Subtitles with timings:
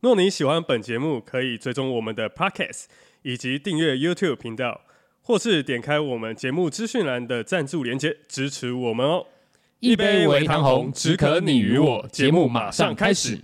[0.00, 2.84] 若你喜欢本节目，可以追踪我们的 Podcast，
[3.22, 4.82] 以及订阅 YouTube 频道，
[5.22, 9.26] 或是点开我们节目资讯栏的赞助连接支持我们哦。
[9.80, 12.08] 一杯微糖红，只可你与我。
[12.12, 13.40] 节目马上开始。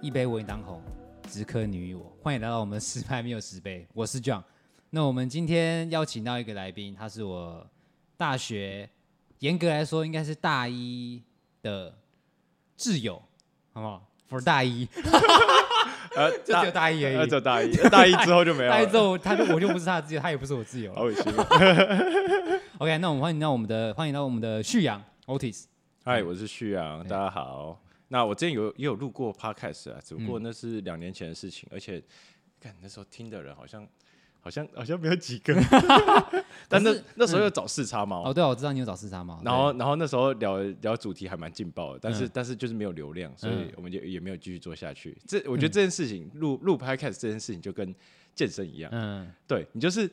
[0.00, 0.82] 一杯微糖红，
[1.30, 2.12] 只可你与我。
[2.20, 4.42] 欢迎来到我们十拍没有十杯，我是 John。
[4.90, 7.66] 那我们今天邀请到一个来宾，他是我
[8.16, 8.88] 大学，
[9.40, 11.22] 严格来说应该是大一
[11.60, 11.94] 的
[12.74, 13.22] 挚友，
[13.74, 14.88] 好不好不是大一，
[16.16, 18.76] 呃，就只有大一而已，呃，只有大一，大一之后就没有了。
[18.76, 20.94] 大一之后，他就我就不是他的挚友，他也不是我挚友。
[20.94, 21.22] 好恶心。
[22.78, 25.64] OK，那我们欢迎到我们的，欢迎到我们的旭阳 Otis。
[26.02, 27.78] 嗨，我是旭阳，大家好。
[28.08, 32.02] 那我之前有也有录过 Podcast 啊，只不过那是两年前的事情，嗯、而且
[32.58, 33.86] 看那时候听的人好像。
[34.48, 35.54] 好像好像没有几个，
[36.70, 39.38] 但那那时候要找四叉猫哦，对，我知道你有找四叉猫。
[39.44, 45.14] 然后然后那时候聊聊主题还蛮劲爆的，但是但是就是没有流量，所以我们就也没有继续做下去。
[45.26, 47.94] 这我觉得这件事情录录 Podcast 这件事情就跟
[48.34, 50.10] 健身一样，嗯，对你就是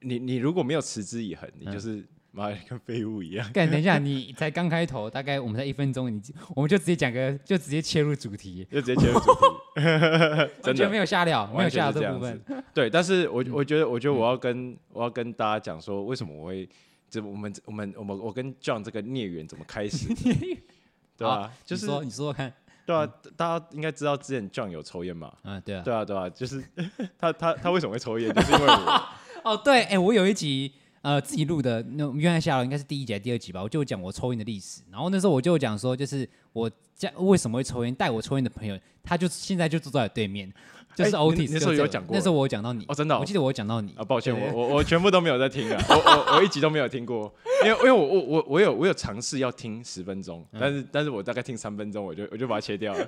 [0.00, 2.04] 你你如果没有持之以恒，你就是。
[2.36, 3.50] 妈，跟废物一样。
[3.52, 6.20] 干，等一下，你才刚开头，大概我们才一分钟，你
[6.54, 9.80] 我们就直接讲个，就直接切入主题，就直接切入主题，
[10.62, 12.40] 真的没有瞎聊，没有瞎聊这部分。
[12.74, 16.68] 对，但是我我觉得，我觉得我要跟我要跟大家讲说，为什么我会
[17.08, 20.06] 这我们我们我们我跟 John 这个孽缘怎么开始？
[21.16, 21.50] 对吧？
[21.64, 22.52] 就是说，你说说看。
[22.84, 23.04] 对啊，
[23.36, 25.32] 大家应该知道之前 John 有抽烟嘛？
[25.42, 26.62] 嗯，对啊，对啊，对啊，就是
[27.18, 28.32] 他他他为什么会抽烟？
[28.32, 29.02] 就是因为我。
[29.42, 30.72] 哦，对，哎，我有一集。
[31.06, 33.62] 呃，自己录的那约翰瞎聊应该是第一集还是第二集吧？
[33.62, 40.52] 我就讲我抽烟的历史，然后那时候我就讲说，就是我家为什么会抽烟，带我抽烟的朋友，他就现在就坐在我对面，
[40.96, 41.50] 就是 Otis。
[41.52, 47.32] 那时候有讲过，那时候我有讲到你哦，真的、哦，我记得我有讲到你啊，抱歉，我我我全部都没有在听啊， 我我我一集都没有听过，
[47.64, 53.06] 因为因为我我我我有我有尝试要听十分钟，但是但是我大概听三分钟，我就我就把它切掉了。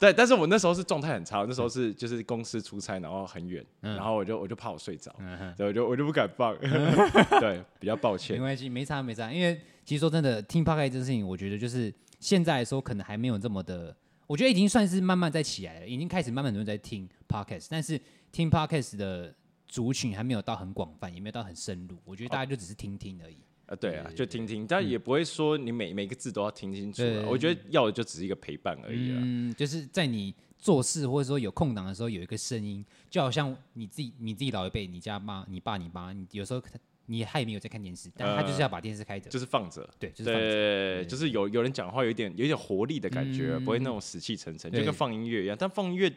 [0.00, 6.90] 对，但是我那时候是状态很差，那时候是就是公司出差，然后很远，嗯、然后我就我就怕我睡着，嗯、对，我就我就不敢放，嗯、
[7.38, 8.34] 对，比较抱歉。
[8.34, 13.94] 没关系，没差没差，因为其实说真的，听 Podcast 这件事情，我觉得就是现在来说可能还没有这么的，
[14.26, 18.00] 我觉得已经算是慢慢在起来了，已经开始慢慢有人在听 Podcast，但是
[18.32, 19.34] 听 Podcast 的
[19.68, 23.36] 族群还没有到很广泛，也没有到很深入，我觉得大家就只是听听而已。
[23.70, 27.04] 啊，对啊，就听听，但也不会说你每每个字都要听清楚。
[27.24, 29.12] 我觉得要的就只是一个陪伴而已。
[29.12, 36.60] 嗯，就是在你做事或者说有空档的时候，有一个声音，就好像你自己你自己老一辈，你家妈、你爸、你妈，你有时候
[37.06, 39.88] 你他也没有在看电视，但他就是要把电视开着，就是放着。
[40.00, 45.56] 对，就是放着，就是有有人讲话有点有点活力的感觉，不会那种死气沉沉，就跟放音乐一样。
[45.56, 46.12] 但放音乐。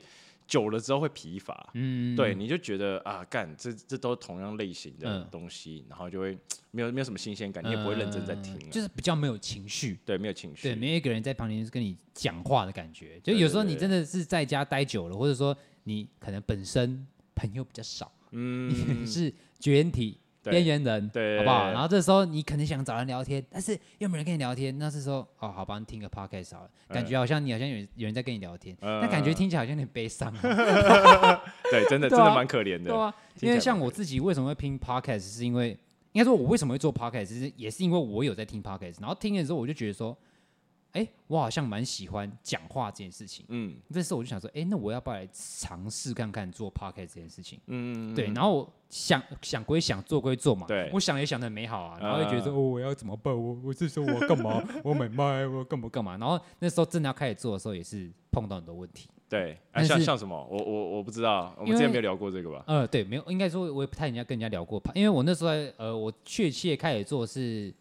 [0.48, 6.38] 久了之后会疲乏，嗯，对，你就觉得啊，干这这都同样类型的东西，然后就会
[6.72, 17.06] 没有没有什么新鲜感，你也不会认真在听，就是比较没有情绪，对，没有情绪，对，没有一个人在旁边跟你讲话的感觉，就有时候你真的是在家待久了，或者说你可能本身
[17.36, 20.20] 朋友比较少，嗯，是绝缘体。
[20.44, 21.72] 边缘人，对，好不好？
[21.72, 24.78] 然后这时候你可能想找人聊天，但是又没人跟你聊天。
[24.78, 30.34] 那是说，哦，好吧，你听个 podcast 好了，感觉好像你好像有有人在跟你聊天，但感觉听起来好像有点悲伤。
[31.72, 32.90] 对，真的真的蛮可怜的。
[32.90, 35.70] 对啊，因为像我自己为什么会拼 podcast，是因为
[36.12, 40.18] 应该说我为什么会做 podcast，其实也是因为我有在听 podcast，然后听的时候我就觉得说。
[40.94, 43.44] 哎、欸，我好像蛮喜欢讲话这件事情。
[43.50, 47.60] 嗯，这时候我就想说，哎、欸，那我要不要来尝试看看做 podcast 这件事情？
[47.66, 48.28] 嗯，对。
[48.28, 50.68] 然后我想想归想，做归做嘛。
[50.68, 50.92] 对。
[50.94, 53.36] 我想也想的很美好啊，然后就觉得说，哦，我要怎么办？
[53.36, 54.64] 我我是说我干嘛？
[54.84, 55.48] 我买卖？
[55.48, 56.16] 我干嘛 干嘛？
[56.18, 59.10] 然后那时候真的要开始做的时候，也是碰到很多问题。
[59.28, 59.58] 对。
[59.72, 60.48] 啊、像像什么？
[60.52, 62.64] 我我我不知道，我们之前没有聊过这个吧？
[62.68, 67.74] 呃，对，没有，应该说我也不太人家跟人家聊过，因为我那时候呃，我确切开始做是。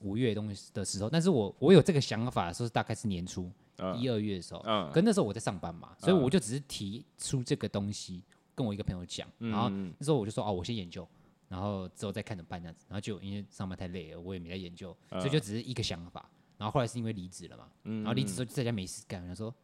[0.00, 3.50] 五月东西的时候，但是我我有这个想法的时候，大概是年初
[3.96, 8.22] 一二月的时候，嗯，可那时候我在上班嘛，所以我就只是提出这个东西，
[8.54, 11.06] 跟我一个朋友讲，然后那时候我就说哦，我先研究，
[11.48, 19.54] 然后之后再看怎么办这样子，然后就因为上班太累了，我也没在研究，所以就只是一个想法，然后后来是因为离职了嘛，然后离职之后就在家没事干，他说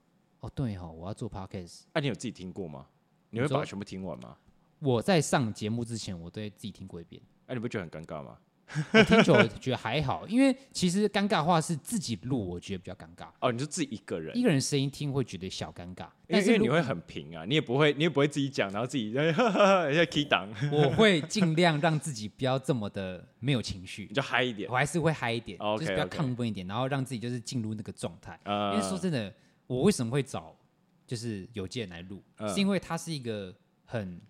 [0.41, 2.87] 哦对哦，我要做 podcast，哎，你有自己听过吗？
[3.31, 4.37] 你会把它全部听完吗？
[4.79, 8.39] 我在上节目之前，我都会自己听过一遍，哎，你不觉得很尴尬吗？
[8.93, 13.29] 我听久了觉得还好，因为其实尴尬话是自己录，我觉得比较尴尬。
[13.41, 20.49] 哦，你就自己一个人，一个人声音听会觉得小尴尬，但是你会很平啊，你也不会，你也不会自己讲，然后自己在 key 档。
[20.73, 28.39] 我会 尽量让自己不要这么的没有情绪，你就嗨一点，我还是会嗨一点，哦、就是比较亢奋一点，然后让自己就是进入那个状态。
[28.45, 29.33] 嗯、因为说真的，
[29.67, 30.57] 我为什么会找
[31.07, 34.21] 就是有健来录，嗯、是因为他是一个很。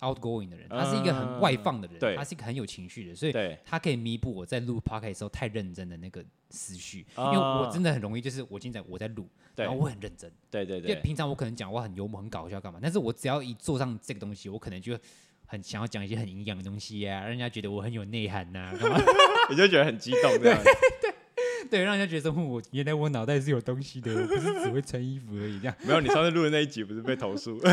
[0.00, 3.32] Outgoing 的人，他是一个很外放的人，对，他是一个很有情绪的，所以
[3.64, 14.98] 他可以弥补我在录 podcast 的时候太认真的那个思绪，因为我真的很容易就是我现在我在录，然后我很认真，对对对，因为平常我可能讲话很幽默、很搞笑干嘛，但是我只要一坐上这个东西，我可能就
[15.46, 18.98] 很想要讲一些很营养的东西呀，让人家觉得我很有内涵呐， 干嘛？
[19.50, 20.54] 你就觉得很激动， 对
[21.00, 21.14] 对
[21.70, 25.74] 对，让人家觉得说我原来我脑袋是有东西的，我不是只会穿衣服而已，这样。
[25.82, 27.58] 没有，你上次录的那一集不是被投诉？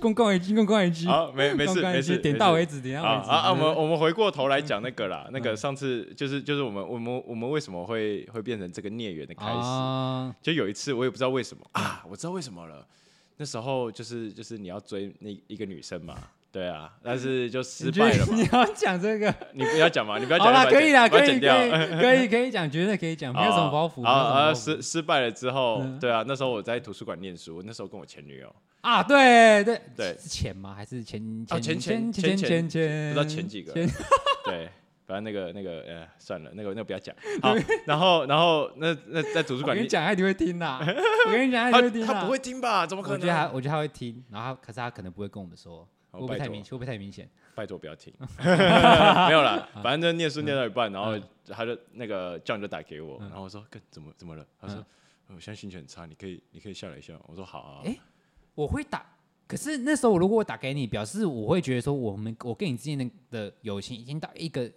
[0.00, 1.06] 公共一句，公共一句。
[1.06, 3.30] 好，没没事没事，点到为止，点到为止。
[3.30, 10.34] 啊啊，我们我们回过头来讲那个啦，那个上次就是就是我们我们我们为什么会会变成这个孽缘的开始？
[10.42, 12.86] 就有一次我也不知道为什么啊，我知道为什么了。
[13.36, 16.16] 那时候就是就是你要追那一个女生嘛，
[16.54, 18.34] 对啊，但是就失败了嘛。
[18.36, 20.46] 你要讲这个，你不要讲嘛， 你不要讲。
[20.46, 24.06] 好了，可以了，可以可以，可 以可以讲，绝对可以讲，没有什么包袱。
[24.06, 28.54] 啊啊，失失败了之后，对啊，那时候我在图书馆念书，那时候跟我前女友。
[28.82, 30.74] 啊，对对对，是前吗？
[30.76, 33.12] 还是前前前前前前前？
[33.12, 33.72] 不知道前几个。
[34.46, 34.68] 对，
[35.08, 37.12] 反正那个那个呃，算了，那个那个不要讲。
[37.42, 40.78] 好，然后然后那那在图书馆，我跟你讲，他一定会听呐。
[41.26, 42.06] 我跟你讲，他一定会听。
[42.06, 42.86] 他不会听吧？
[42.86, 43.18] 怎么可能？
[43.18, 44.22] 我觉得他，我觉得他会听。
[44.30, 46.70] 然后，可是他可能不会跟我们说，会不会太明显？
[46.72, 47.28] 会不会太明显？
[47.54, 48.12] 拜托不要听。
[48.38, 54.84] 没有啦，反正念书念到一半，然后他就那个 John 就打给我，然后我说：“哥，怎么怎么了？”他说
[55.28, 57.82] ：“我现在心情很差，你可以你可以下来一下。”我说：“好啊。”
[58.54, 59.04] 我会打，
[59.46, 64.70] 可是那时候如果我打给你，表示我会觉得说，我们我跟你之间的的友情已经到一个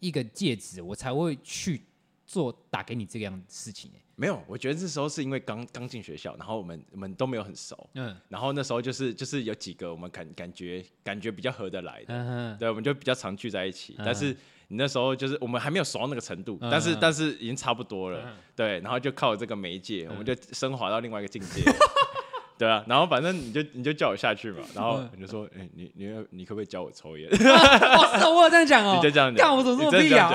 [0.00, 1.82] 一个戒指，我才会去
[2.28, 3.90] 做打给你这样的事情。
[4.14, 13.96] 没有，我觉得这时候是因为刚刚进学校，然后我们我们都没有很熟，嗯，然后那时候就是就是有几个我们感感觉感觉比较合得来的，嗯，对，我们就比较常聚在一起。
[14.04, 14.36] 但是
[14.66, 21.62] 你那时候就是我们还没有熟到那个程度，但是但是已经差不多了，对，然后就靠这个媒介，我们就升华到另外一个境界。
[22.58, 27.30] 对啊，然后反正你就你就叫我下去嘛， 然后你就说，哎，你你你可不可以教我抽烟？
[27.30, 30.28] 哦，是我有这样讲哦，你就这样讲，干我怎么这么屁啊？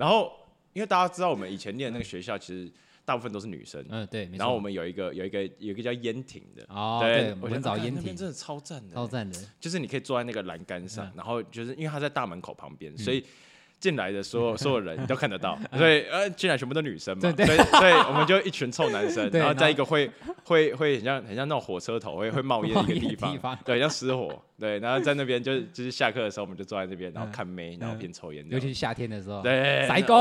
[0.00, 0.32] 然后
[0.72, 2.72] 因为大家知道我们以前念那个学校，其实
[3.04, 8.16] 大部分都是女生，嗯对，然后我们有一个有一个有一个叫烟亭的，哦对，我们找烟亭。
[8.16, 13.24] 真的超赞的，超赞的，就是你可以坐在那个栏杆上，然后就是因为他在大门口旁边，所以。
[13.80, 20.08] 进来的所有 所有人你都看得到，所以呃进来全部都女生嘛，所以所以我们就一群臭男生， 然后在一个会
[20.44, 30.14] 会会很像很像那种火车头会会冒烟的一个地方，对，像失火，对，然后在那边就是就是下课的时候我们就坐在那边，然后看妹，然后边抽烟，尤其是夏天的时候，对，帅哥，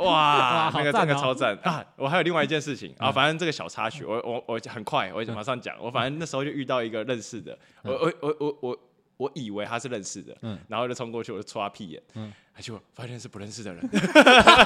[0.00, 1.54] 哇，那个那个超赞。
[1.62, 1.84] 啊！
[1.96, 8.78] 我还有另外一件事情啊，反正这个小插曲，我我我很快，我马上讲，我反正那时候就遇到一个认识的，我我我我我。
[9.18, 13.82] 我以为他是认识的，嗯，然后就冲过去，我就戳他屁眼，嗯，结果发现是不认识的人，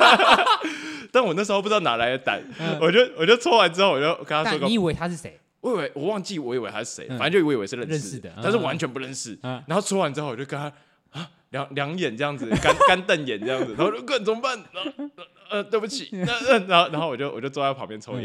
[1.13, 2.43] 但我那时候不知道哪来的胆，
[2.81, 5.39] 我就我就戳完之后，我就跟他说：“你以为他是谁？
[5.61, 9.39] 我以为我忘记，我以为他是谁，反正就以为是认识的，但是完全不认识。
[9.43, 10.73] 然后戳完之后，我就跟他
[11.11, 14.59] 啊两两眼这样子， 干干瞪眼这样子，然后说：‘哥怎么办？’
[15.51, 16.09] 呃，对不起，
[16.69, 18.23] 然后然后我就我就坐在旁边抽烟。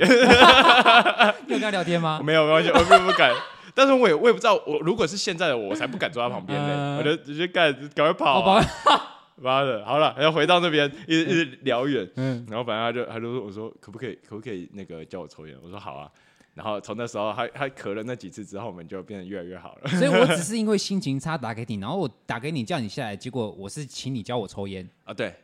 [1.48, 2.22] 你有跟他聊天吗？
[2.24, 3.32] 没有，没关系，我并不敢。”
[3.76, 6.98] 但是我也我也不知道，我如果是现在的我，我才不敢坐他旁边呢。
[6.98, 8.42] 我就直接干，赶快跑。
[9.38, 12.10] 妈的，好了，要回到那边，一直一直聊远。
[12.16, 15.58] 嗯，然后反正他就他就说，我说可不可以可不可以那个叫我抽烟？
[15.62, 16.10] 我说好啊。
[16.54, 19.90] 然后从那时候他他咳了那几次之后，我们就变得越来越好了。
[19.90, 25.36] 所以我 只是因为心情差打给你，然后我打给你叫你下来，结果我是请你教我抽烟啊，对。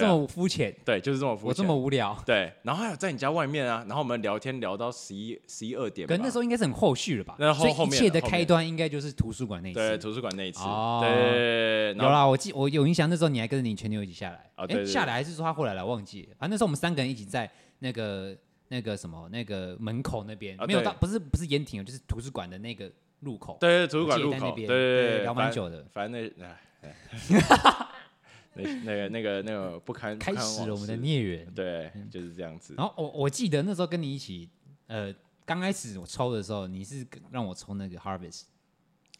[0.00, 1.48] 这么肤浅，对，就是这么肤浅。
[1.48, 2.52] 我这么无聊，对。
[2.62, 6.08] 然后还有在你家外面啊，然后我们聊天聊到十一、十一二点。
[6.08, 7.36] 可能那时候应该是很后续了吧？
[7.38, 9.78] 那后后面一切的开端应该就是图书馆那一次。
[9.78, 10.60] 对，图书馆那一次。
[10.60, 11.88] 哦，对。
[11.90, 14.50] 有啦，我记我有印象，那时候你还跟着你前女友一起下来。
[14.54, 15.84] 哎，下来还是说他后来来？
[15.90, 16.28] 忘记了。
[16.38, 18.36] 反正那时候我们三个人一起在那个
[18.68, 22.88] 那个什么那个门口那边，没有到，不是不是烟亭，就是图书馆的那个
[23.20, 23.58] 入口。
[23.60, 24.68] 对，图书馆入口那边。
[24.68, 25.84] 对对，聊蛮久的。
[25.92, 26.46] 反正那
[26.82, 27.86] 哎。
[28.54, 32.74] 那那个那个那个不堪开始了我们的孽缘，对，就是这样子。
[32.76, 34.48] 然后我我记得那时候跟你一起，
[34.88, 35.14] 呃，
[35.44, 38.42] 刚开始我抽的时候，你是让我抽那个 Harvest。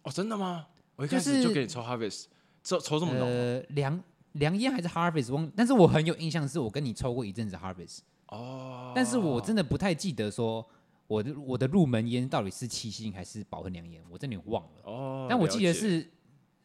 [0.03, 0.67] 哦，真的吗？
[0.97, 2.25] 我一开始就给你抽 Harvest，
[2.65, 3.29] 抽抽这么浓。
[3.29, 5.33] 呃，凉凉烟还是 Harvest？
[5.33, 8.01] 忘，但是我很有印象，是我跟你抽过一阵子 Harvest。
[8.27, 8.93] 哦。
[8.95, 10.67] 但是我真的不太记得说
[11.07, 14.83] 我的我的入门烟到底是七星还是保和良烟，我真的忘了。
[14.85, 15.27] 哦。
[15.31, 16.11] 但我记得是。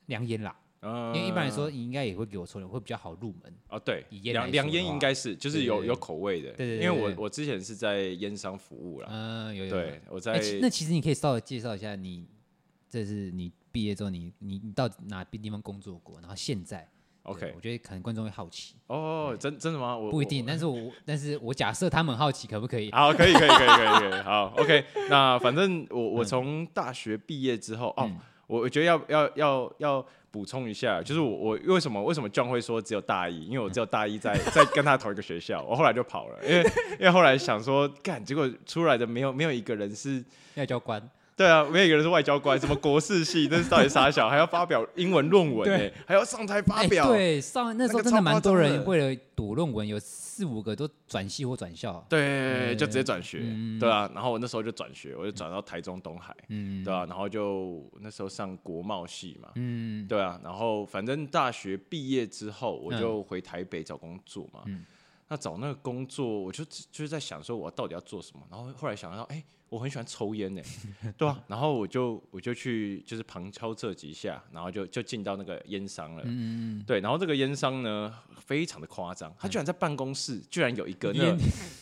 [0.08, 0.56] 良烟啦。
[1.14, 3.54] 因为一般来说，你应该也会给我抽的，会比较好入门。
[3.70, 6.52] 哦，对，两两烟应该是就是有有口味的。
[6.54, 6.78] 对对。
[6.78, 9.08] 因为我我之前是在烟商服务啦。
[9.12, 9.72] 嗯，有有。
[9.72, 10.40] 对，我在。
[10.62, 12.28] 那其实你可以稍微介绍一下，你
[12.90, 16.20] 这是你毕业之后，你你你到哪边地方工作过？
[16.22, 16.88] 然后现在
[17.24, 18.76] ，OK，我觉得可能观众会好奇。
[18.88, 19.98] 哦，真真的吗？
[19.98, 22.92] 我不一定，但是我 但是我假设他们好奇，可不可以？
[22.92, 24.22] 好，可以可以可以可以可以。
[24.22, 28.10] 好，OK， 那反正我我从大学毕业之后，哦，
[28.48, 30.06] 我我觉得要要要要。
[30.36, 33.46] 补充一下，就是我我为什么为什么 John 会说只有大一？
[33.46, 36.62] 因为我只有大一在 在跟他同一个学校，我后来就跑了，因为
[37.00, 40.22] 因为后来想说干，结果出来的没有没有一个人是
[40.56, 41.02] 外交官。
[41.38, 47.08] 对啊，没有一个人是外交官，什么国事系，那是到底啥小，还要发表英文论文哎，还要上台发表。
[47.10, 52.06] 对，上那时候真的蛮多人为了读论文，有四五个都转系或转校。
[52.08, 53.40] 对，就直接转学，
[53.78, 54.10] 对啊。
[54.16, 57.06] 然后我那时候就转学，我就转到台中东海，对啊。
[57.06, 60.40] 然后就那时候上国贸系嘛，嗯，对啊。
[60.42, 64.62] 然后反正大学毕业之后，我就回台北找工作嘛。
[65.28, 68.42] 那找那个工作，我就就是在想说，我到底要做什么。
[68.50, 69.44] 然后后来想到，哎。
[69.76, 70.62] 我很喜欢抽烟呢，
[71.18, 78.14] 对啊，然后我就我就去就是旁敲侧击下，然后就就进到那个烟商了，嗯，对，然后这个烟商呢
[78.46, 81.38] 非常的夸张，他居然在办公室居然有一个那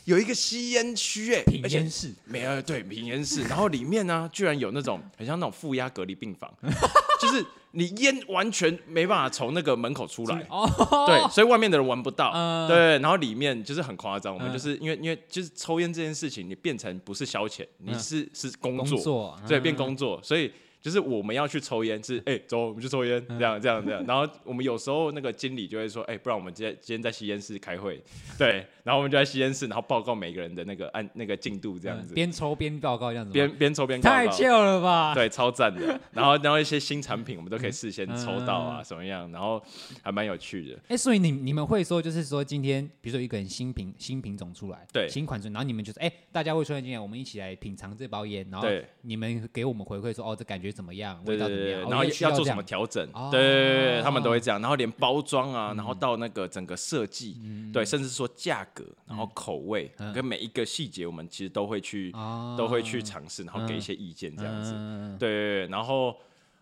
[0.06, 2.12] 有一个吸烟区哎，品烟室。
[2.26, 6.52] 没有对品烟室，然后里面呢居然有那种很像那种负压隔离病房，
[7.22, 7.46] 就是。
[7.74, 10.68] 你烟完全没办法从那个门口出来，哦、
[11.08, 14.34] 对，所以外面的人闻不到，呃、对，然后里面就是很夸张。
[14.34, 20.52] 我们就是因为因为就是抽烟这件事情，你变成不是消遣，你是、呃、是工作，工作对，变工作，所以。
[20.84, 24.06] 就是我们要去抽烟，是哎、欸，走，我们去抽烟，这样这样这样。
[24.06, 28.04] 然后我们有时候那个经理就会说，哎、欸，不然我们今天今天在吸烟室开会，
[28.38, 28.68] 对。
[28.84, 32.14] 然后我们就在吸烟室，然后报告每个人的那个按那个进度这样子。
[32.14, 33.32] 边、嗯、抽边报告这样子。
[33.32, 34.02] 边边抽边。
[34.02, 35.16] 太秀了吧？
[35.16, 35.98] 对，超赞的。
[36.12, 39.32] 然后然后一些新产品我们都可以事先抽到啊，什么样？
[39.32, 39.64] 然后
[40.02, 40.76] 还蛮有趣的。
[40.76, 48.68] 哎、欸，所以你你们会说，就是说今天比如说一个人新品新品种出来，对，新款式，然后你们就是哎、欸，大家会出现今天我们一起来品尝这包烟，然后
[49.04, 51.18] 你们给我们回馈说，哦，这感觉怎么样？
[51.26, 51.48] 味道。
[51.48, 53.08] 对，然后要做什么调整？
[53.32, 54.60] 对对，他们都会这样。
[54.60, 57.38] 然后连包装啊，然后到那个整个设计，
[57.72, 62.12] 对，甚至说价格，然后口味跟每一个细节，我们其实都会去，
[62.58, 64.74] 都会去尝试，然后给一些意见这样子。
[65.20, 66.16] 对，然后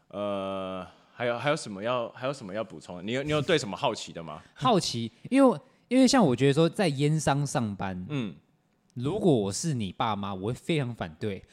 [0.10, 3.06] 呃，还有还有什么要还有什么要补充？
[3.06, 4.42] 你有你有对什么好奇的吗？
[4.54, 8.36] 好奇，因为因为像我觉得说在烟商上班，嗯，
[8.96, 11.44] 如果我是你爸妈，我会非常反对。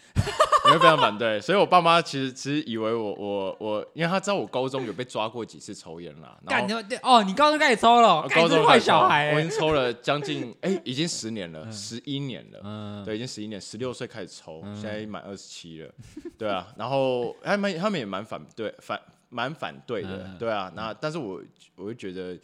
[0.68, 6.38] 你会非常反对，所以我爸妈其实其实以为我我我，因为他知道我高中有被抓过几次抽烟啦。
[6.46, 6.72] 干你
[7.02, 8.28] 哦，你高中开始抽了？
[8.28, 12.60] 高中坏小孩，我已经抽了将近哎， 已经十年了，十一年了。
[12.62, 15.90] 嗯，对，已经十一年，十六岁开始抽，现在满二十七了。
[16.36, 20.36] 对啊，然后他们他们也蛮反对反蛮反对的。
[20.38, 21.40] 对啊，那但是我
[21.76, 22.38] 我就觉得。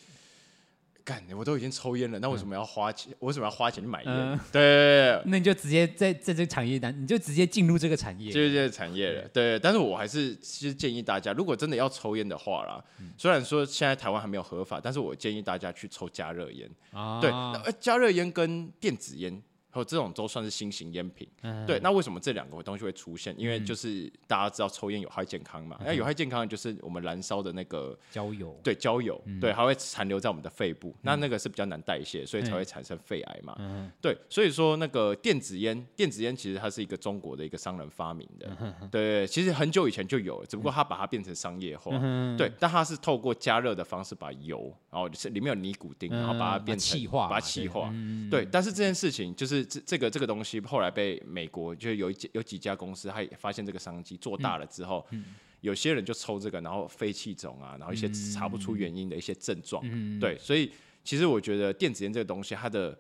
[1.05, 3.15] 干，我都已经抽烟了，那为什么要花钱？
[3.19, 4.11] 我为什么要花钱去买烟？
[4.11, 9.21] 嗯、对， 那你就直接在在这个产业单，你就直接进入这个产业，就是这个产业了。
[9.29, 16.71] 对，对，但是我还是其实建议大家，如果真的要抽烟的话啦，嗯、虽然说现在台湾还没有合法，但是我建议大家去抽加热烟。
[16.93, 17.31] 啊，对，
[17.79, 19.43] 加热烟跟电子烟。
[19.75, 21.81] 和这种都算是新型烟品，嗯、对。
[21.81, 23.35] 那为什么这两个东西会出现？
[23.37, 33.57] 因为就是大家知道抽烟有害健康嘛，那、嗯、有害健康就是我们燃烧的那个焦油，对焦油，嗯、对，还会残留在我们的肺部，嗯、那那个是比较难代谢，所以才会产生肺癌嘛。
[33.59, 42.51] 嗯、对，所以说那个电子烟，电子烟其实它是一个中国的一个商人发明的，嗯、对，其实很久以前就有了，只不过他把它变成商业化，嗯、对。
[42.61, 47.93] 但它是透过加热的方式把油，然后是里面有尼古丁，然后把它变成气化，把它气化，
[48.31, 48.47] 对。
[48.51, 50.61] 但是这件事情就是这这个这个东西。
[50.61, 60.71] 后来被美国就有一有几家公司，他也发现这个商机做大了之后，嗯嗯、有些人就抽这个，然后肺气肿啊，然后一些查不出原因的一些症状，嗯、对，所以
[61.03, 62.99] 其实我觉得电子烟这个东西，它的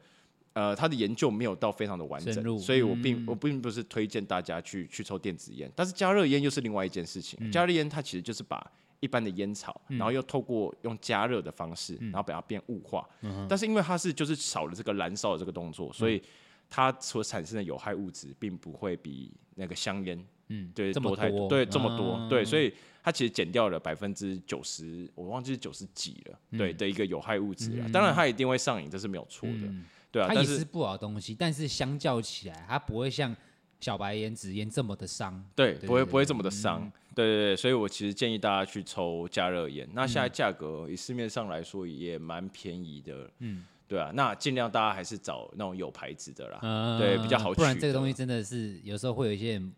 [0.52, 16.22] 呃它的研究没有到非常的完整，所以我并、嗯、我并不是推荐大家去去抽电子烟，但是加热烟又是另外一件事情，嗯、加热烟它其实就是把一般的烟草，然后又透过用加热的方式，然后把它变雾化，嗯、但是因为它是就是少了这个燃烧的这个动作，所以。
[16.68, 27.70] 它所产生的有害物质并不会比那个香烟，嗯，对，多太多，对，这么多，对，所以它其实减掉了百分之九十，我忘记是九十几了，对的一个有害物质。
[27.92, 29.68] 当然，它一定会上瘾，这是没有错的，
[30.10, 30.26] 对啊。
[30.28, 33.34] 它也是不好的东西，但是相较起来，它不会像
[33.80, 37.56] 小白烟、紫烟这么的伤，对，不会不会这么的伤，对对对。
[37.56, 39.88] 所以我其实建议大家去抽加热烟。
[39.92, 43.64] 那现在价格以市面上来说也蛮便宜的，嗯。
[43.86, 47.58] 对啊，那尽量大家还是找那种有牌子的啦，嗯、对，比较好取。
[47.58, 49.72] 不然这个东西真的是有时候会有一些人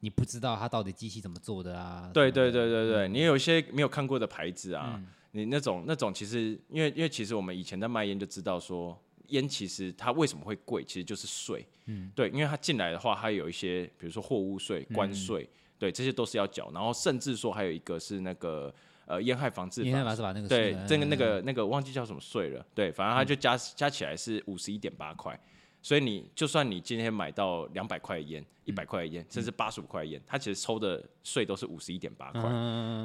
[0.00, 2.10] 你不知道它到底机器怎么做的啊。
[2.14, 11.66] 对对对对对，你有一些没有看过的牌子啊，嗯、你那种那种其实，因为因为其实我们以前在卖烟就知道说，烟其实它为什么会贵，其实就是税。
[11.86, 16.70] 嗯，对，因为它进来的话，它有一些比如说货物税、关税，嗯、对，这些都是要缴。
[16.72, 18.72] 然后甚至说还有一个是那个
[19.10, 22.64] 呃烟害防治法，烟害防治法那个对，这个那个那个忘记叫什么税了。
[22.74, 25.38] 对，反正它就加、嗯、加起来是五十一点八块。
[25.82, 32.42] 所以你就算你今天买到两百块的烟、一百块的烟，甚至八十五块的烟，它其实抽的税都是五十一点八块。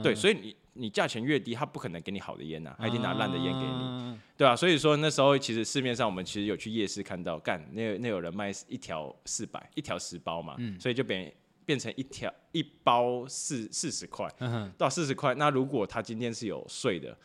[0.04, 11.34] 对，所以你你价钱越低，他不可能给你好的烟呐，他一定拿烂的烟给你，对啊，所以说那时候其实市面上我们其实有去夜市看到，干那那有人卖一条四百，一条十包嘛，所以就变
[11.66, 14.30] 变成一条一包四四十块，
[14.78, 15.34] 到四十块。
[15.36, 17.18] 那如果他今天是有税的，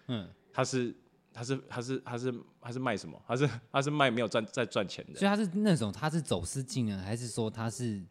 [0.53, 0.95] 他是。
[1.33, 3.17] 他是他是他是他是卖什么？
[3.25, 5.15] 他是他是卖没有赚在赚钱的。
[5.21, 8.03] 所以他是那种他是走私进啊，还是说他是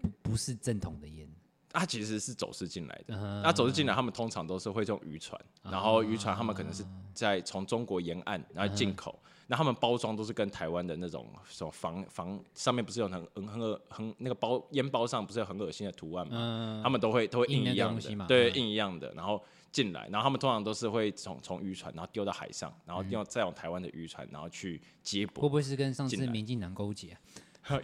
[0.00, 1.28] 不不是正统的烟？
[1.70, 3.16] 他其实是走私进来的。
[3.42, 3.52] 那、uh.
[3.52, 5.72] 走私进来，他们通常都是会用渔船，uh.
[5.72, 9.56] 然后渔船他们可能是在从中国沿岸然后进口，那、uh huh.
[9.56, 16.82] 他们包装都是跟台湾的那种什么防防上面不是有很很很恶很那个包烟包上不是有很恶心的图案吗？Uh huh.
[16.82, 19.42] 他们都会都会印一样的，印对，印一样的，然后。
[19.72, 25.42] 进来，然后他们通常都是会从从渔船，然后丢到海上，然后用再用台湾的渔船，然后去接驳。
[25.42, 27.20] 会不会是跟上次民进党勾结啊？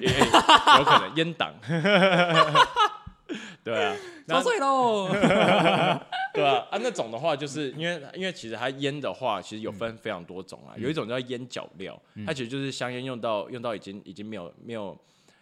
[0.00, 1.52] 也 有可能 阉党。
[3.64, 5.08] 对啊， 操碎喽。
[6.34, 10.74] 对啊，啊那种的话，就是因为因为其实它腌的话，其实有分非常多种啊。
[10.76, 14.98] 有一种叫腌脚料，它其实就是香烟用到用到已经已经没有没有，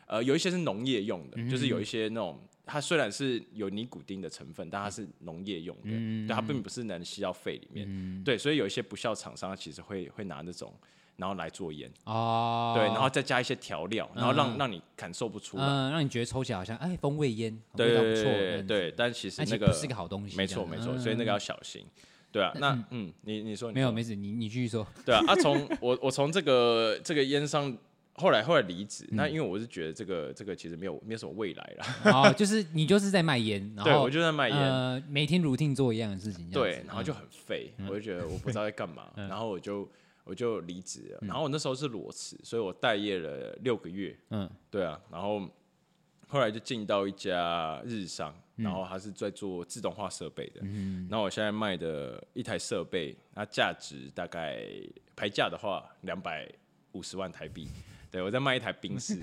[0.06, 2.38] 呃，有一些是农业用的，就是有一些那种。
[2.66, 10.72] 它虽然是有尼古丁的成分，但它是农业用的，嗯、对，它并不是能吸到肺里面，嗯、对，所以有一些不肖厂商其实会会拿那种，
[11.20, 21.84] 然后来做烟，哦，对，然后再加一些调料，然后让、嗯、让你感受不出来，嗯，让你觉得抽起来好像哎风味烟，对对对对，对，但其实那个不是一个好东西，没错没错，所以那个要小心，
[22.32, 27.76] 对啊，那嗯，你你说，你没有没事，你你继续说，对啊，啊从 我我从这个这个烟商。
[28.14, 32.12] 后来后来离职，那因为我是觉得这个这个其实没有没有什么未来了。
[32.12, 39.88] 哦，就是你就是在卖烟， 对，我就在卖烟，呃，每天 routine 做一样的事情，对，然后就很废，我就觉得我不知道在干嘛， 然后我就
[40.25, 41.19] 我就离职了。
[41.23, 44.19] 然后我那时候是裸辞，所以我待业了六个月。
[44.30, 45.49] 嗯，对啊，然后
[46.28, 50.61] 后来就进到一家日商，然后他是在做自动化设备的。
[50.63, 54.65] 嗯，然后我现在卖的一台设备，那价值大概
[55.17, 56.49] 牌价的话两百
[56.93, 57.69] 五十万台币。
[58.10, 59.14] 对，我在卖一台宾士，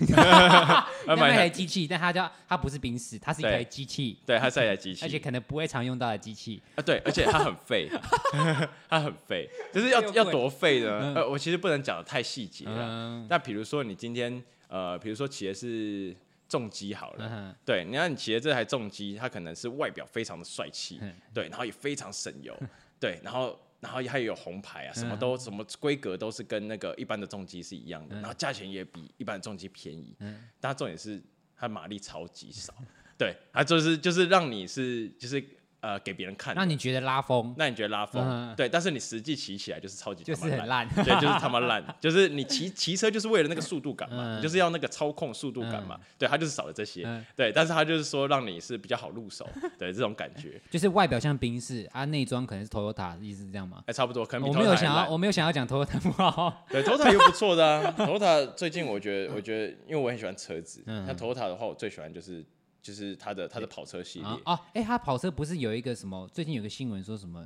[1.06, 7.90] 卖一台机器，但它叫它不是宾士，它是一台机器，对，它是一台机器， 而且可能不会常用到的机器啊，对，而且它很废，
[8.88, 11.14] 它很废，就是要要多废呢？
[11.18, 16.16] 呃，我其实不能讲的太细节了，但比如说你今天呃，比如说骑的是
[16.48, 21.02] 重机好了，对，你看你骑的这台重机，它可能是外表非常的帅气，
[21.34, 22.58] 对，然后也非常省油，
[23.00, 23.60] 对，然后。
[23.80, 30.44] 然后还有红牌啊，什么都什么规格都是跟那个一般的重机是一样的，然后价钱也比一般的重机便宜，嗯。
[30.60, 31.22] 但重点是
[31.56, 32.74] 它马力超级少，
[33.18, 35.44] 对，它就是就是让你是就是。
[35.88, 37.56] 呃，给别人看，那你觉得拉风？
[37.58, 38.54] 那你觉得拉风？
[38.58, 49.48] 对，但是你实际骑起来就是超级就是很烂，对，就是他妈烂， 就是你骑骑车就是为了那个速度感嘛，你就是要那个操控速度感嘛，对，它就是少了这些，对，但是它就是说让你是比较好入手，
[49.80, 53.82] 对，这种感觉，就是外表像宾士，啊，内装可能是 Toyota，意思是这样吗？
[53.86, 62.44] 哎，差不多，可能我没有想要，我没有想要讲 Toyota 不好，对，Toyota 又不错的啊， Toyota 最近我觉得，我觉得，因为我很喜欢车子，那 Toyota 的话，我最喜欢就是。
[62.88, 66.26] 就是他的他的跑车系列啊，哎、欸，他跑车不是有一个什么？
[66.32, 67.46] 最近有个新闻说什么？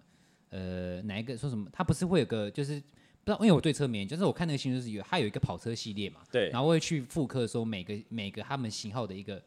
[0.49, 1.67] 呃，哪一个说什么？
[1.73, 9.41] 他不是会有个就是不知道，因为我对车没研究，就是我看那个新闻是有他有一个跑车系列嘛，对，然后会去复刻说每个每个他们型号的一个，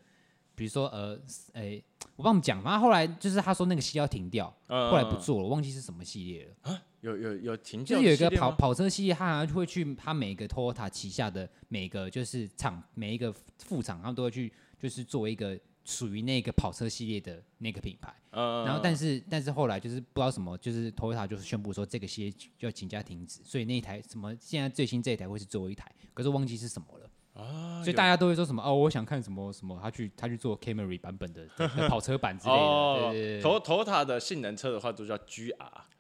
[0.57, 1.15] 比如说呃，
[1.53, 1.85] 哎、欸，
[2.17, 6.83] 我帮我们讲，反正后来就是他说那个系要停掉，嗯、后来不做了，我忘记是什么系列了啊？
[7.03, 15.57] 有有有停掉，就是有一个跑跑车系列，他好像会去他每个 Toyota 旗下的每个就是厂每一个副厂，他们都会去就是作为一个。
[15.85, 31.47] 属于那个跑车系列的那个品牌，嗯、然后但是但是后来就是不知道什么，就是 Toyota 就是宣布说这个系列就要请假停止，所以那一台什么现在最新这一台会是最后一台，可是忘记是什么了，啊、所以大家都会说什么哦，我想看什么什么，他去他去做 Camry 版本的，
[31.87, 32.61] 跑车版之类的。
[32.61, 35.55] 哦，对 Toyota 的性能车的话都叫 GR，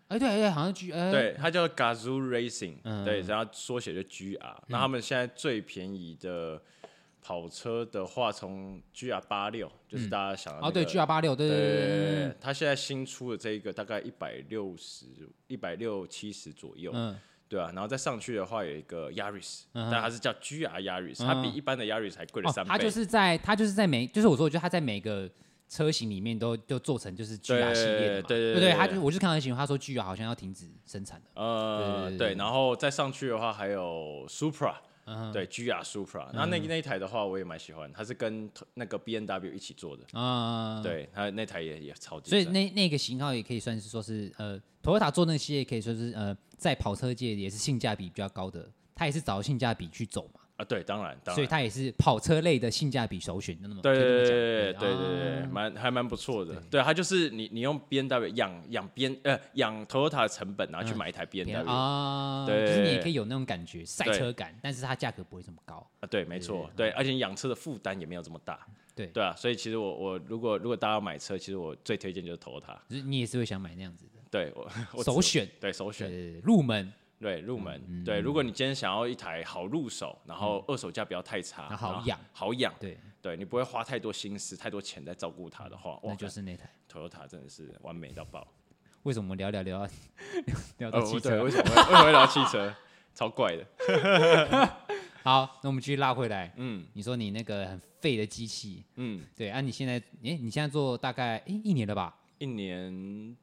[0.08, 6.62] 哎对对，好像 GR，，对，它叫 Gazoo Racing，、嗯、对，然后缩写就 GR，那他们现在最便宜的。
[7.24, 15.06] 跑车的话，从 GR 八六就是大家想的、那个、哦，对，GR 八六，对对对，他现在新出的这一个大概一百六十、
[15.46, 22.68] 一百六七十左右，嗯，对啊，然后再上去的话有一个 Yaris，但它是叫 GR Yaris，它比一般的 Yaris 还贵了三倍。
[22.68, 25.26] 它就是在它就是在每就是我说，我觉得它在每个
[25.66, 31.40] 车型里面都就做成就是 GR 系列的嘛，对对对，他就我就看到新闻，他说 GR 好像要停止生产的。
[31.40, 34.74] 呃，对，然后再上去的话还有 Supra。
[35.06, 35.30] Uh.
[35.32, 40.82] 对，GR Supra，那那那一台的话，我也蛮喜欢，它是跟那个 B N W 一起做的啊，uh.
[40.82, 42.30] 对，它那台也也超级。
[42.30, 50.40] 所以那那个型号也可以算是说是呃，Toyota 做那个系列可以说是呃，在跑车界也是性价比比较高的，它也是找性价比去走嘛。
[50.56, 53.82] 啊，对，当然，当然，所以它也是跑车类的性价比首选的那么。
[53.82, 56.54] 对对对对对蛮还蛮不错的。
[56.70, 66.06] 对，它就是你你用 BMW 养养 B 呃养 Toyota 的成本，然后去买一台 BMW 啊，对，就是你也可以有那种感觉，赛车感，但是它价格不会这么高啊。
[66.06, 68.64] 对，没错，对，而且养车的负担也没有这么大。
[68.94, 72.78] 对对啊，所以其实我我如果如果大家要买车，其实我最推荐就是 Toyota。
[72.88, 74.20] 就是你也是会想买那样子的。
[74.30, 74.52] 对，
[74.92, 76.92] 我首选，对首选，入门。
[77.24, 77.82] 对，入门。
[77.88, 82.74] 嗯、对，如果你今天想要一台好入手，然后二手价不要太差，嗯、好养，好养。
[82.78, 88.46] 对，对你不会花太多心思、太多钱在照顾它的话，那就是那台 Toyota 真的是完美到爆。
[89.04, 89.88] 为什么我们聊聊聊
[90.76, 91.40] 聊到汽车？
[91.40, 92.74] 哦、为什么为什么会聊汽车？
[93.14, 93.66] 超怪的。
[95.24, 96.52] 好，那我们继续拉回来。
[96.58, 102.14] 嗯，你说你那个很废的机器，嗯，对啊，你现在，哎，你现在做大概哎一年了吧？
[102.36, 103.34] 一年。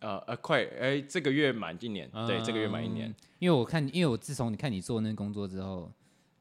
[0.00, 3.14] 呃呃，快哎，这个月满一年，对，这个月满一年。
[3.38, 5.90] 因为我看，因为我自从你看你做那个工作之后，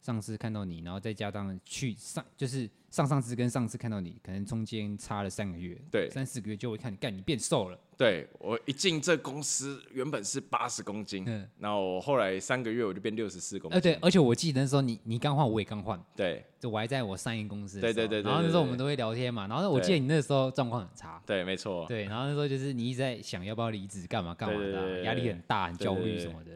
[0.01, 7.79] 上次看到你，然后再加上去上，就是上上次跟上次看到你，可能中间差了三个月，对，三四个月就会看你，干你变瘦了。
[8.03, 13.75] 对，我一进这公司，原本是八十公斤，嗯，然后我后来三个月我就变六十四公斤。
[13.75, 26.51] 呃，对，而且我记得那时候你你刚换，我也刚换，对，就我还在我上一公司，对对对，然后那时候我们都会聊天嘛，然后我记得你那时候状况很差，对，没错，对，然后那时候就是你一直在想要不要离职，干嘛干嘛的，压力很大，很焦虑什么的，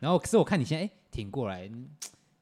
[0.00, 1.70] 然后可是我看你现在哎挺过来。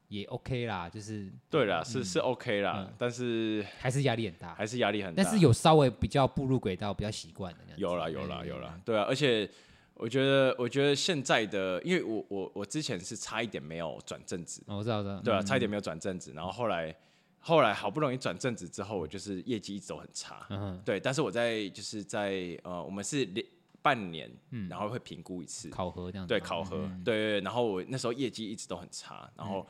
[0.08, 5.22] 也 OK 啦，就是对啦，是是 OK 啦，但是还是压力很大，还是压力很大。
[5.22, 7.78] 但是有稍微比较步入轨道，比较习惯的那样。
[7.80, 9.02] 有啦，有啦，有啦，对啊。
[9.08, 9.50] 而且
[9.94, 16.94] 我觉得，我觉得现在的，因为我我我之前是差一点没有转正职，我知道的，对啊，差一点没有转正职，然后后来
[17.40, 21.00] 后来好不容易转正职之后，我就是业绩一直都很差，嗯，对。
[21.00, 23.44] 但是我在就是在呃，我们是连
[23.82, 24.30] 半年，
[24.70, 27.40] 然后会评估一次考核这样子，对，考核，对对。
[27.40, 29.66] 然后我那时候业绩一直都很差，然后。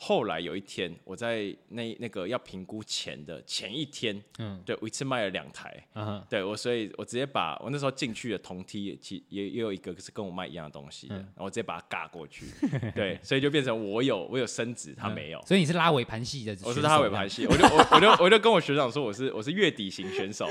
[0.00, 8.96] 后来有一天，我在那那个要评估前的前一天，嗯，对我一次卖了两台，嗯哼，对我，所以我直接把我那时候进去的同梯也
[9.28, 12.46] 也也有一个是跟我卖一样的东西的，然后我直接把它嘎过去，
[12.94, 20.46] 对，所以就变成我有我有升值，他没有，所以你是拉尾盘系的，我是拉尾盘系，我就我我就我就跟我学长说我是我是月底型选手，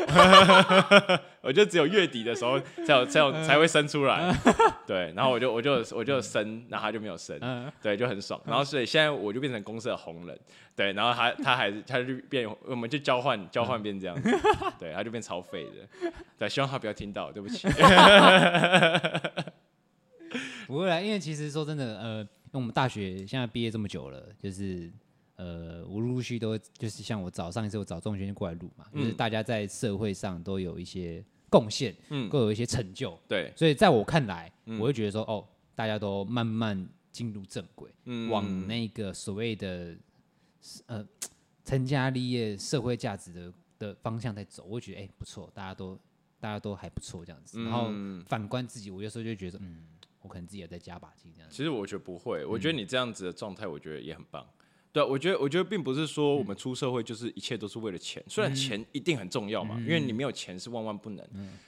[1.42, 4.38] 我就只有月底的时候才有才有才会升出来，
[4.86, 7.40] 对，然后我就我就我就升，然后他就没有升，
[7.82, 9.37] 对，就很爽，然后所以现在我。
[9.38, 10.36] 就变成公司的红人，
[10.76, 14.32] 对，然后他他还是他就变，我们就交换交换变这样子，
[14.80, 17.68] 对，他就变超废的，对，希望他不要听到，对不起。
[20.66, 24.92] 不会啦，因为其实说真的，呃，因为我们大学现在毕业这么久了，就是
[25.36, 36.90] 呃，我陆陆续续都就是像我早上一次我找仲轩过来录嘛，嗯、就是大家在社会上都有一些贡献，嗯，都有一些成就，对，所以在我看来，嗯、我会觉得说，哦，大家都慢慢。
[37.18, 39.98] 进入正轨，嗯、往那个所谓的
[40.86, 41.04] 呃
[41.66, 46.00] 成家立业、社会价值的的方向在走，我觉得哎、欸、不错，大家都
[46.40, 47.60] 大家都还不错这样子。
[47.64, 47.90] 然后
[48.28, 49.88] 反观自己，我有时候就觉得，嗯，
[50.22, 51.56] 我可能自己也在加把劲这样子。
[51.56, 54.48] 其实我觉得不会，我觉得你这样子的状态，我觉得也很棒。
[54.98, 61.26] 对，我觉得，我觉得并不是说我们出社会就是一切都是为了钱，虽然钱一定很重要嘛，因为你没有钱是万万不能。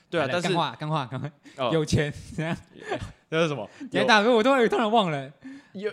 [0.08, 1.30] 对啊，但是干话，干话，干话，
[1.72, 2.56] 有钱怎样？
[3.30, 3.68] 那是什么？
[3.92, 5.32] 哎，大哥，我突然突然忘了，
[5.72, 5.92] 有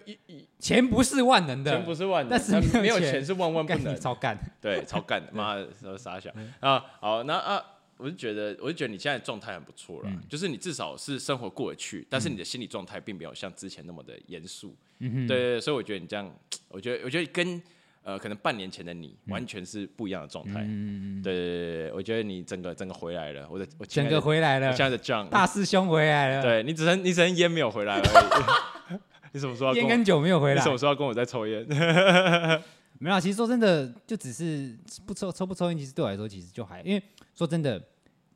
[0.57, 3.99] 钱不是万能的，钱不是万能，但是没有钱是万万不能。
[3.99, 6.83] 超干，对，超干的， 妈的，傻小啊！
[6.99, 7.63] 好，那啊。
[7.99, 14.75] 我就觉得，我就觉得你现在状态很不错了，嗯、就是你至少是生活过得去，但是你的心理状态并没有像之前那么的严肃。
[14.99, 16.31] 嗯、哼对，对，对，所以我觉得你这样，
[16.69, 17.61] 我觉得我觉得跟
[18.03, 20.63] 呃可能半年前的你完全是不一样的状态。
[20.67, 26.41] 嗯、对，对，对，对，我觉得你整个整个回来了，我的整个回来了，现在的酱大师兄回来了。
[26.41, 28.97] 对，你只能你只能烟没有回来而已。
[29.33, 30.55] 你什么时候烟跟酒没有回来？
[30.55, 31.67] 你什么时候要跟我在抽烟？
[32.99, 34.75] 没有，其实说真的，就只是
[35.05, 37.03] 不抽抽不抽烟，其实对我来说其实就还，因为
[37.35, 37.79] 说真的，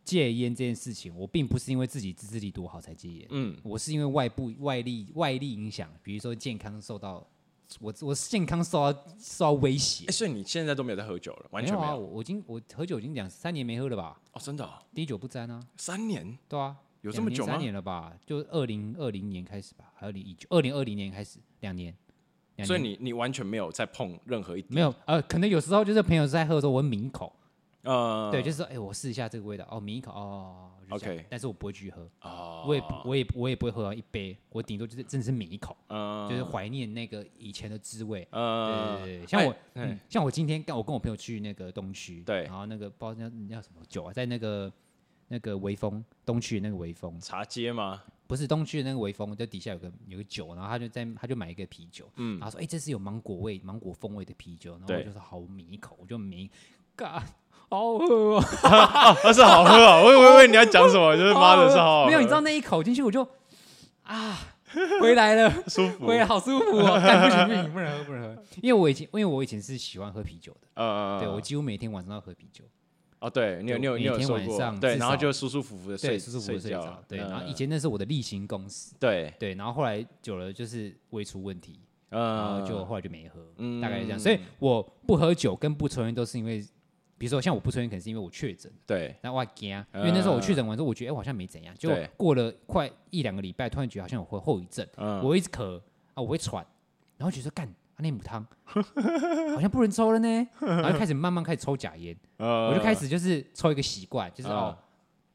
[0.04, 7.26] 戒烟这件事情，我并不是因为自己自制力多好才戒烟，嗯，我是因为外部外力外力影响，比如说健康受到
[7.80, 10.06] 我我健康受到受到威胁。
[10.06, 11.92] 欸，所以你现在都没有在喝酒了，完全没有。
[11.92, 14.20] 啊，我已经我喝酒已经两三年没喝了吧？
[14.34, 17.54] 哦，真的，滴酒不沾啊，三年，对啊，有这么久吗？
[17.54, 18.14] 三年了吧？
[18.26, 21.96] 就二零二零年开始吧，二零一九，二零二零年开始两年。
[22.64, 24.74] 所以你你完全没有再碰任何一点？
[24.76, 27.34] 没有，呃，可能有时候就是朋友在喝的时候，我会抿一口。
[27.84, 39.56] 呃，对，就是说，哎，我试一下这个味道，哦，抿一口，哦，OK，但是我不会继续喝，哦，我也我也我也不会喝到一杯，我顶多就是真的是抿一口，嗯，就是怀念那个以前的滋味，嗯，对对对，像我，
[40.10, 44.72] 像我今天跟我跟我朋友去那个东区，对，然后那个不知道那叫什么酒啊，在那个
[45.28, 47.20] 那个微风东区那个微风。
[47.20, 48.04] 茶街吗？
[48.28, 56.50] 不是东区的那个微风，就底下有个有个酒，然后他就在他就买一个啤酒，嗯，然后说，哎，这是有芒果味芒果风味的啤酒，然后我就说好抿一口，我就抿，
[56.96, 57.26] 嘎。
[57.72, 59.16] 好喝啊！
[59.24, 60.04] 那是好喝啊！
[60.04, 63.26] 我以为你要讲什么，就是妈的是好，没有，你知道那一口进去我就
[64.04, 64.38] 啊，
[65.00, 67.02] 回来了，舒服，回来好舒服哦。
[67.02, 72.66] 但不行不行，不能喝不能喝，因为我以前因为我以前是喜欢喝啤酒的，嗯对我几乎每天晚上都要喝啤酒。
[73.20, 77.02] 哦，对你有你有你有说过，对，然后就舒舒服服的睡，舒舒服服睡觉。
[77.08, 81.80] 对，然后以前那是我的例行公事，对对，然后后来久了就是胃出问题，
[82.10, 83.40] 然后就后来就没喝，
[83.82, 84.20] 大概是这样。
[84.20, 86.62] 所以我不喝酒跟不抽烟都是因为。
[87.22, 88.72] 比如说，像我不抽烟，可能是因为我确诊。
[88.88, 91.76] 对，那我惊，因为那时候我确诊完之后，我觉得哎，好像没怎样。
[91.78, 94.84] 就过了快一两个礼拜，突然觉得好像有后后遗症。
[95.22, 95.78] 我一直咳
[96.16, 96.66] 啊，我会喘，
[97.18, 102.18] 然后觉得干那母汤 好像不能抽了呢，然后开始慢慢开始抽假烟。
[102.40, 104.76] 我就开始就是抽一个习惯，就是哦，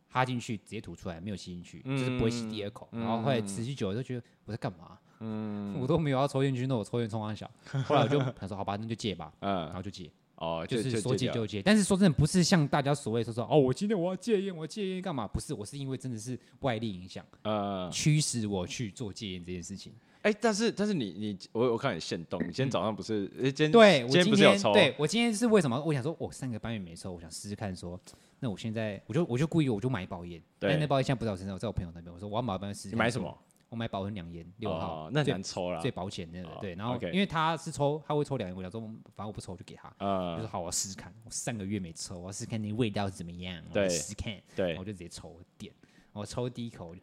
[0.08, 2.88] 哈进去直接吐出来，没有吸进去，就是不会吸第二口。
[2.90, 4.98] 然后后来持续久了，就觉得我在干嘛？
[5.20, 7.48] 嗯， 我都没有要抽烟去，那我抽烟冲完小。
[7.86, 9.32] 后来我就他说好吧，那就戒吧。
[9.40, 10.10] 然后就戒。
[10.36, 15.26] 哦，就是说戒就戒，但是说真的，不是像大家所谓说说哦，我今天我要戒烟，我要戒烟干嘛？
[15.26, 19.92] 不是，我是因为真的是外力影响，呃，驱使我去做戒烟这件事情。
[20.22, 23.30] 哎，但是但是你你我我看你现动，你今天早上不是？
[23.38, 24.72] 哎，今天对，今天不是有抽？
[24.72, 25.80] 对，我今天是为什么？
[25.82, 27.98] 我想说，我三个半月没抽，我想试试看，说
[28.40, 32.88] 那我现在我就我就故意我就买一包烟，但那包烟现在不在我身上，我在我朋友那边，我说我要买包烟试试。
[32.90, 33.38] 你买什么？
[33.68, 36.74] 我买保温两烟六号，那难抽了，最保险的对。
[36.76, 39.88] 然后因为他是抽，他会抽两烟，我想说反正我不抽，我就给他。
[40.36, 41.12] 就说好，我试试看。
[41.24, 43.60] 我三个月没抽，我试试看那味道是怎么样。
[43.72, 44.32] 对，试试看。
[44.54, 45.72] 对，我就直接抽点。
[46.12, 46.94] 我抽第一口，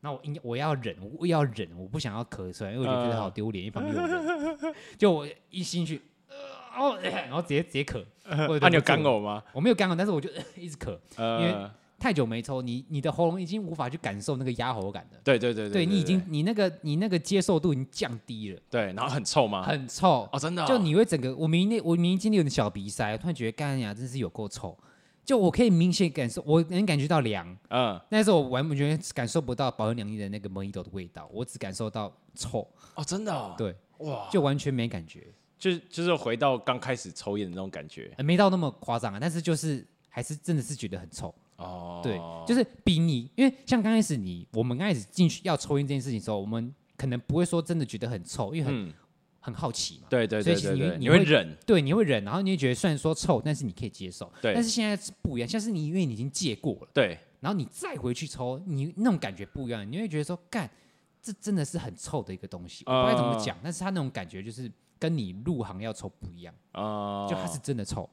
[0.00, 4.74] 那我应该我要忍，我要忍，我不想要咳出来，因为我觉得好丢脸，因为旁边有人。
[4.98, 6.02] 就我一进去，
[6.72, 8.04] 然后直接直接咳。
[8.60, 9.42] 那你有干呕吗？
[9.52, 10.98] 我没有干呕，但是我就 一直咳，
[11.38, 11.70] 因为。
[12.00, 15.20] 太久没抽，你你的喉咙已经无法去感受那个压喉感了。
[15.22, 18.60] 对对对对，对你已经你那个你那个接受度已经降低了。
[18.70, 19.62] 对，然后很臭吗？
[19.62, 20.66] 很臭哦，真的。
[20.66, 24.74] 就你会整个，我明明我明明今天有点小鼻塞，突然觉得干牙真是有够臭。
[25.22, 27.46] 就我可以明显感受，我能感觉到凉。
[27.68, 28.00] 嗯。
[28.08, 32.66] 但是我完全感受不到保温两亿的那个 Mojito 的味道，我只感受到臭。
[32.94, 33.54] 哦，真的。
[33.58, 33.76] 对。
[33.98, 34.26] 哇。
[34.32, 35.26] 就完全没感觉，
[35.58, 38.10] 就就是回到刚开始抽烟的那种感觉。
[38.24, 41.32] 没到那么夸张啊，但是就是还是真的是觉得很臭。
[41.60, 48.92] 哦，对，就是比你，因为像刚开始你，我们刚开始进去要抽烟这件事情的时候，我们可能不会说真的觉得很臭，因为很
[49.40, 50.06] 很好奇嘛。
[50.10, 54.30] 对对对，所以其实你会忍，对，你会忍，然后你会觉得虽然说臭，但是你可以接受。
[54.40, 54.54] 对。
[54.54, 60.70] 但是现在是不一样，像是你因为你已经戒过了，对，然后你再回去抽，你那种感觉不一样，你会觉得说，干，
[61.22, 68.08] 这真的是很臭的一个东西，我不知道怎么讲，但是他那种感觉就是跟你入行要抽不一样啊，就他是真的臭。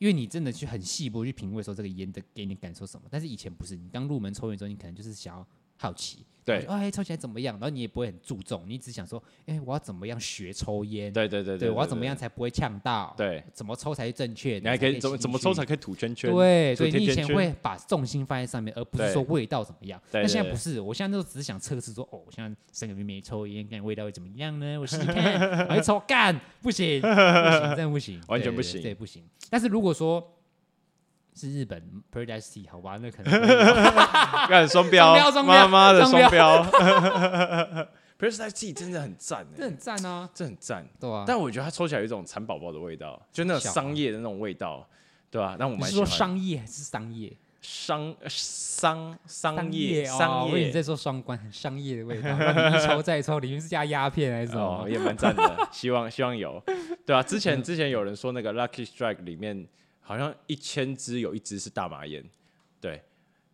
[0.00, 5.46] 因为你真的去很细部去品味说这个烟的给你感受什么，但是以前不是，你刚入门抽烟的时候，你可能就是想要
[5.82, 7.54] 好奇，对，哎，抽起来怎么样？
[7.54, 11.10] 然后你也不会很注重，你只想说，哎，我要怎么样学抽烟？
[11.10, 13.14] 对对对对，我要怎么样才不会呛到？
[13.16, 14.58] 对，怎么抽才是正确？
[14.58, 16.30] 你还可以怎么怎么抽才可以吐圈圈？
[16.30, 19.98] 对，所以你以前会把重心放在上面，而不是说味道怎么样。
[20.10, 24.78] 但现在不是，我现在都只是想测试说，哦，我现在三个月没抽烟，看味道会怎么样呢？
[24.78, 25.40] 我试试看，
[25.70, 29.24] 我一抽干不行，不行，真的不行，完全不行，对，不行。
[29.48, 30.22] 但是如果说
[31.40, 33.40] 是日本 Paradise Tea 好吧，那可能
[34.48, 36.62] 干双标，妈妈的双标。
[38.20, 41.24] Paradise Tea 真的很赞，这很赞啊，这很赞，对啊。
[41.26, 44.86] 但我觉得它抽起来有一种蚕宝宝的味道，就那种商业的那种味道，
[45.30, 45.56] 对吧？
[45.58, 46.06] 那我蛮喜欢。
[46.06, 47.34] 说商业还是商业？
[47.62, 52.30] 商商商业商业，你在说双关，很商业的味道。
[52.30, 54.86] 你一抽再抽，里面是加鸦片还是什么？
[54.88, 56.62] 也蛮赞的，希望希望有，
[57.06, 57.22] 对吧？
[57.22, 59.66] 之前之前有人说那个 Lucky Strike 里面。
[60.10, 62.20] 好像一千只有一只是大麻烟，
[62.80, 63.00] 对，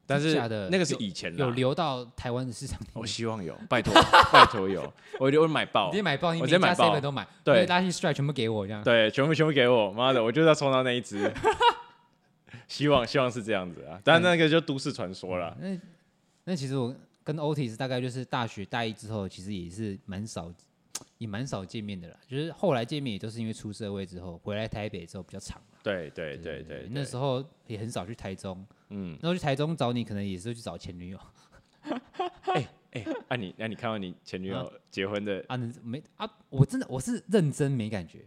[0.07, 0.37] 但是
[0.71, 2.81] 那个是以前有流到台湾的市场。
[2.95, 3.93] 我希望有，拜托
[4.33, 4.91] 拜托有，
[5.21, 6.99] 我就买爆，直接买爆，我直接买爆。
[6.99, 11.31] 都买，对，Lucky Strike 全部给我这样，对，全部全部给我，妈的，我就要抽到那一只，
[12.67, 15.55] 希望希望是这样子啊，但那个就都市传说了。
[15.61, 15.79] 那
[16.45, 20.51] 那其实我跟 Otis 大概就是大学大一之后，其实也是蛮少。
[21.19, 25.61] 也蛮少见面的啦，就是后来见面也都是因为出社会之后回来台北之后比较长。
[25.87, 31.19] 对对对对，那时候也很少去台中，嗯，然后去台中找你可能也是去找前女友。
[32.53, 35.57] 哎哎，啊你那你看到你前女友结婚的啊？
[35.85, 36.29] 没啊？
[36.49, 38.27] 我真的我是认真没感觉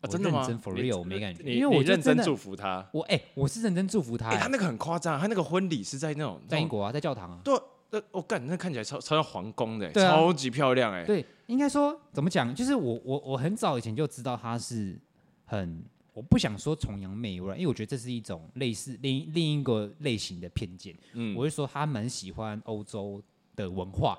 [0.00, 0.10] 啊？
[0.10, 0.40] 真的吗？
[0.40, 2.84] 认真 for real 没感觉，因为我认真祝福他。
[2.92, 4.30] 我哎，我是认真祝福他。
[4.30, 7.40] 哎，他那个很夸张，他那个婚礼是在那种在英国啊，在教堂啊。
[7.44, 7.54] 对，
[7.90, 11.04] 那我干，那看起来超超像皇宫的，超级漂亮哎。
[11.04, 12.52] 对，应该说怎么讲？
[12.52, 14.98] 就是我我我很早以前就知道他是
[15.44, 15.84] 很。
[16.18, 20.92] 我不想说崇洋媚外，因为我觉得这是一种类似另另一个类型的偏见。
[21.12, 23.22] 嗯，我会说他蛮喜欢欧洲
[23.54, 24.18] 的文化，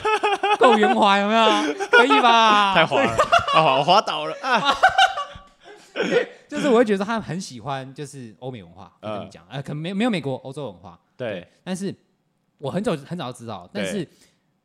[0.60, 1.48] 够圆滑有没有？
[1.90, 2.74] 可以吧？
[2.74, 3.16] 太滑了，
[3.56, 4.60] 啊，我滑倒了啊！
[6.46, 8.92] 就是我会觉得他很喜欢，就是欧美文化。
[9.00, 11.00] 跟你讲，呃，可能没没有美国欧洲文化。
[11.16, 11.94] 对，但是
[12.58, 14.06] 我很早很早就知道，但是。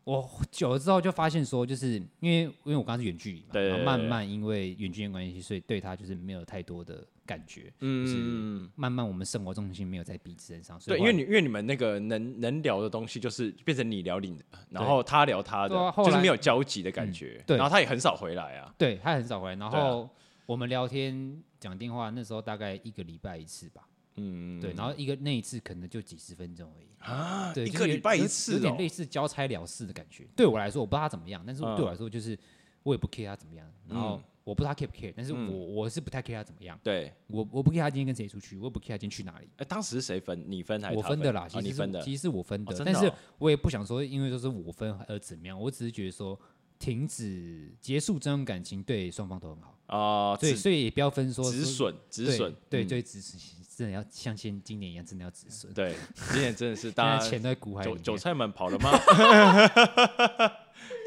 [0.06, 20.08] 我久了之后就发现说，就是因为因为我刚刚是远距离嘛，然后慢慢因为远距离关系，所以对他就是没有太多的感觉，嗯，就是慢慢我们生活重心没有在彼此身上，对，因为你因为你们那个能能聊的东西就是变成你聊你的，然后他聊他的，就是没有交集的感觉，对，然后他也很少回来啊，对他很少回来，然后
[20.46, 23.82] 我们聊天讲电话那时候大概一个礼拜一次吧。
[24.18, 30.26] 嗯，对，然后一个那一次可能就几十分钟而已啊，对，一个礼拜一次，有点类似交差了事的感觉。
[30.36, 32.38] 对我来说，我不知道他怎么样，但是对我来说，就是
[32.84, 33.70] 我也不 care 他怎么样。
[33.88, 36.80] 然后我不知道他 care 不 care，但是我我是不太 care 他怎么样。
[36.82, 39.48] 对，我我不 care 他今天跟谁出去，我也不 care 他今天去哪里。
[39.58, 40.44] 哎，当时是谁分？
[40.48, 41.48] 你分还是我分的啦？
[41.50, 42.84] 其实分的，其实是我分的。
[42.86, 45.60] 但是我也不想说，因为都是我分而怎么样。
[45.60, 46.40] 我只是觉得说，
[46.80, 50.38] 停止结束这段感情，对双方都很好啊。
[50.38, 53.40] 对，所以也不要分说止损，止损，对对，止损。
[53.76, 55.74] 真的要像今今年一样，真的要止损。
[55.74, 55.94] 对，
[56.32, 57.98] 今年真的是 大家钱在股海里。
[58.00, 58.92] 韭菜们跑了吗？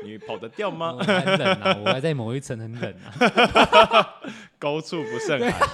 [0.04, 0.92] 你跑得掉吗？
[0.92, 4.20] 我很冷啊，我还在某一层很冷啊。
[4.58, 5.68] 高处不胜寒，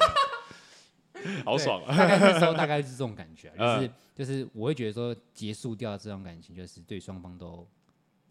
[1.44, 1.96] 好爽啊！
[1.96, 7.68] 大概那时候大概是这种感觉，就是就是我会觉得说结束掉这段感情，就是对双方都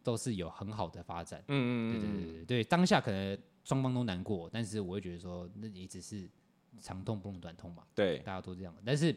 [0.03, 1.43] 都是有很好的发展。
[1.47, 6.29] 嗯嗯对对对对，当下可能双方都难过，但是我会觉得说那也只是。
[6.79, 8.73] 长痛不如短痛嘛，对，大家都这样。
[8.85, 9.15] 但是，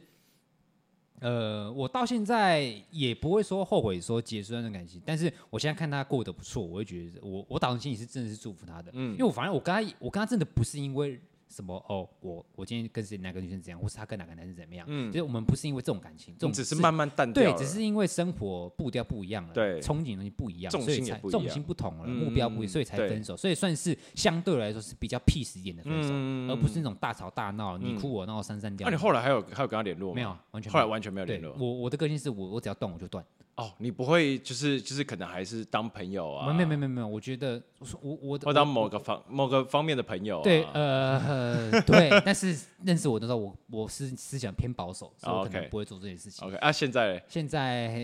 [1.20, 5.02] 呃，我到现在也不会说后悔说结束那段感情。
[5.04, 8.90] 但是我现在看他过得不错，我会觉得我我打从心里是真的是祝福他的。
[8.94, 11.20] 嗯，因为我反正我跟他我跟他真的不是因为。
[11.48, 12.08] 什么哦？
[12.20, 14.86] 我我今天跟谁哪个女生怎样，或是他跟哪个男生怎么样？
[14.88, 17.52] 嗯，就是我们不是因为这种感情，这种只是慢慢淡掉。
[17.52, 23.36] 对，只是因为生活步调不一样了，对，憧憬的东西不一样，所以才重心不同了，目标不一样，所以才分手。
[23.36, 26.12] 所以算是相对来说是比较 peace 一点的分手，
[26.52, 28.88] 而不是那种大吵大闹，你哭我闹，三三掉。
[28.88, 30.14] 那你后来还有还有跟他联络吗？
[30.16, 31.54] 没有，完全后来完全没有联络。
[31.58, 33.24] 我我的个性是我我只要断我就断。
[33.56, 36.52] 哦，你不会就是就是可能还是当朋友啊？
[36.52, 37.58] 没有没有没有没有，我觉得
[38.02, 40.42] 我我我当某个方某个方面的朋友。
[40.42, 46.46] 对，呃， 对，但是认识我的时候，我我是思想偏保守，所以我可能不会做这件事情。
[46.46, 47.98] OK，啊，现在现在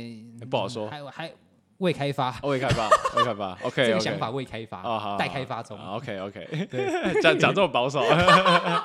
[0.51, 1.31] 不好说，还还
[1.77, 2.89] 未开发，未开发，
[3.19, 3.53] 未开发。
[3.63, 5.79] OK，这个想法未开发，待开发中。
[5.79, 6.89] OK OK，对，
[7.21, 8.01] 讲讲这么保守，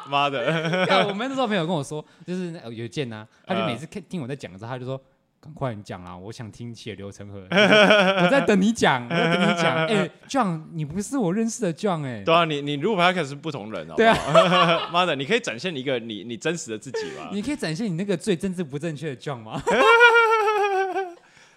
[0.09, 1.07] 妈的！
[1.07, 5.01] 我们那时候朋友跟我说，就是有见呐，他就每次听听我在讲的时候，他就说。
[5.39, 6.15] 赶快你讲啦！
[6.17, 7.45] 我想听血流成河。
[7.51, 9.85] 我在等你讲，我在等你讲。
[9.87, 12.23] 哎，John，你不是我认识的 John 哎。
[12.23, 13.93] 对啊，你你如果拍开始是不同人哦。
[13.95, 17.29] 对啊，妈的，你可以展现一个你你真实的自己吗？
[17.31, 19.61] 你可以展现你那个最政治不正确的 John 吗？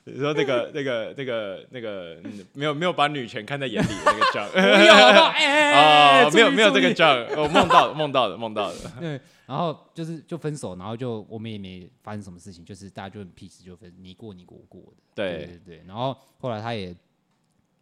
[0.05, 2.16] 你说那个那个那个那个
[2.55, 4.49] 没有没有把女权看在眼里的那个 John。
[4.55, 8.77] 没有啊，没有没有这个 John，我梦到梦到的梦到的。
[8.99, 9.21] 对。
[9.51, 15.03] 然后就是就分手，然后就我们也没发生什么事情，就是大家就很 peace 就分，你过你过我过的。
[15.13, 15.85] 对对对对。
[15.89, 16.97] 然后后来他也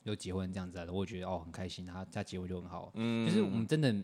[0.05, 2.91] 有结婚这样子的，我觉得哦很开心，他他结婚就很好。
[2.95, 3.27] 嗯。
[3.29, 3.95] 就是我们真的，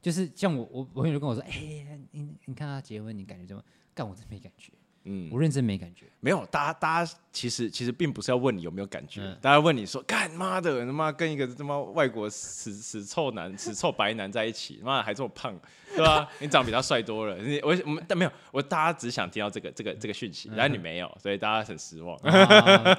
[0.00, 3.62] 就是像我我朋友就跟我说，哎，你你看他结婚，你感觉怎么？
[3.94, 4.72] 干我真没感觉。
[5.04, 15.52] 嗯，我认真没感觉，没有，大家大家其实其实并不是要问你有没有感觉，大家问你说，干妈的，他妈跟一个他妈外国死死臭男、死臭白男在一起，妈还这么胖，
[15.96, 16.28] 对吧？
[16.38, 22.16] 你长得比他帅多了，你我我们但没有，我大家只想听到这个这个这个讯息，然后你没有，所以大家很失望。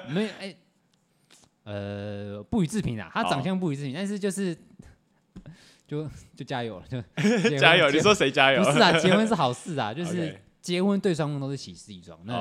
[0.09, 0.55] 没有哎，
[1.63, 4.53] 呃，不予置评啊，他长相不予置评，但是就是
[5.87, 7.01] 就就加油了，就
[7.57, 8.61] 加油，你说谁加油？
[8.61, 10.37] 不是啊，结婚是好事啊，就是。
[10.63, 12.17] 结婚对双方都是喜事一桩。
[12.23, 12.33] 那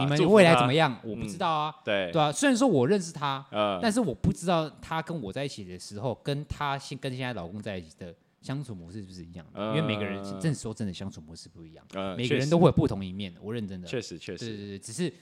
[0.00, 0.96] 你们未来怎么样？
[1.02, 1.74] 我不知道啊。
[1.84, 3.44] 对对啊，虽然说我认识他，
[3.82, 9.60] 但是我不知道他跟我在一起的时候，跟他现跟现在老公在一起的相处模式是不是一样的？
[9.70, 11.84] 因为每个人真说真的相处模式不一样，
[12.16, 13.34] 每个人都会有不同一面。
[13.42, 15.12] 我认真的，确实确实，对对对，只是。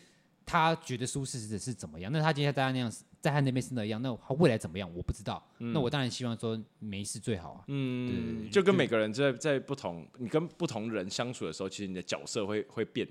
[0.44, 2.10] 他觉得舒适的是怎么样？
[2.10, 2.92] 那他今天大家那样，
[3.22, 4.90] 在他那边是那样，那他未来怎么样？
[4.94, 5.42] 我不知道。
[5.60, 7.64] 嗯、那我当然希望说没事最好啊。
[7.68, 13.06] 嗯，就跟每个人在在不同，你跟不同人相处的时候，其实你的角色会会变，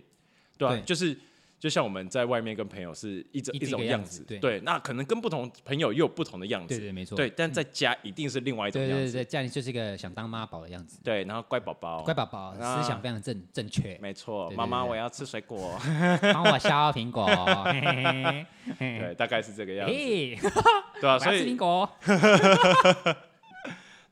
[0.58, 0.76] 对吧？
[0.76, 1.18] 对，就是
[1.62, 15.80] 就像我们在外面跟朋友是一种一种样子，对，那可能跟不同朋友又有不同的样子，对对没错，对，但在家一定是另外一种样子，对对对，家里就是一个想当妈宝的样子，对，然后乖宝宝，乖宝宝，思想非常正正确，没错，妈妈我要吃水果，
[16.34, 17.30] 帮我削苹果，
[18.80, 19.94] 对，大概是这个样子，
[21.00, 21.88] 对啊，所以苹果。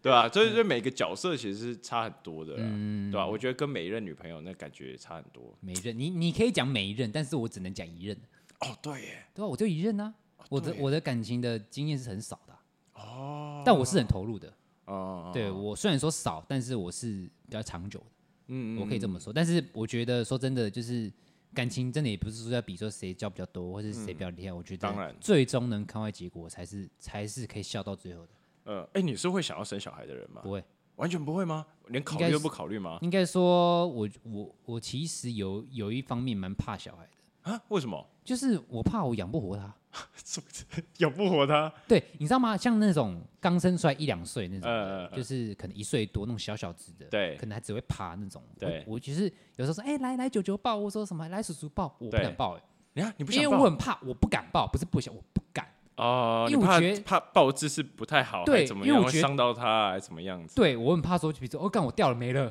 [0.02, 0.30] 对吧？
[0.30, 3.28] 所以，所以每个角色其实是差很多的，对吧？
[3.28, 5.54] 我觉得跟每一任女朋友那感觉差很多。
[5.60, 8.18] 每一任，你你可以讲每一任，但是我只能讲一任。
[8.62, 9.48] 哦，对耶，对啊？
[9.48, 10.14] 我就一任啊，
[10.50, 12.54] 我的我的感情的经验是很少的。
[12.94, 14.54] 哦，但我是很投入的。
[14.86, 18.06] 哦，对我虽然说少，但是我是比较长久的。
[18.48, 19.32] 嗯，我可以这么说。
[19.32, 21.12] 但是我觉得说真的，就是
[21.54, 24.52] 感情真的也不是说要比说谁交比较多，或是谁比较厉害。
[24.52, 28.30] 我觉得，当然，最终能看坏结果才是才是可以笑到最后的。
[28.70, 30.42] 呃，哎，你是会想要生小孩的人吗？
[30.44, 30.64] 不会，
[30.98, 31.66] 完全不会吗？
[31.88, 33.00] 连考虑都不考虑吗？
[33.02, 37.60] 应该说我，我我我其实有有一方面蛮怕小孩的啊？
[37.70, 38.06] 为什么？
[38.24, 39.76] 就是我怕我养不活他，
[41.00, 41.74] 养不活他？
[41.90, 42.56] 对，你知道吗？
[42.56, 48.44] 像那种刚生出来一两岁那种，呃、就是可能一岁多那种小小只的，对，可能还只会爬那种。
[48.60, 49.24] 对，我其实
[49.56, 51.28] 有时候说，哎，来来，九九抱，我说什么？
[51.30, 52.56] 来叔叔抱，我不敢抱。
[52.56, 52.62] 哎，
[52.94, 53.32] 你看，你不？
[53.32, 55.68] 因为我很怕，我不敢抱，不是不想，我不敢。
[56.00, 60.56] 哦，因为我觉得怕抱姿势不太好，对，怎么样会伤到他，还是怎么样子？
[60.56, 62.50] 对，我很怕说，比如说，哦，干我掉了没了，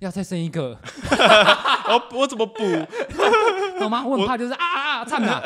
[0.00, 0.76] 要再生一个，
[1.88, 2.58] 我我怎么补？
[3.78, 4.04] 懂吗？
[4.04, 5.40] 我很怕就是啊啊，惨了，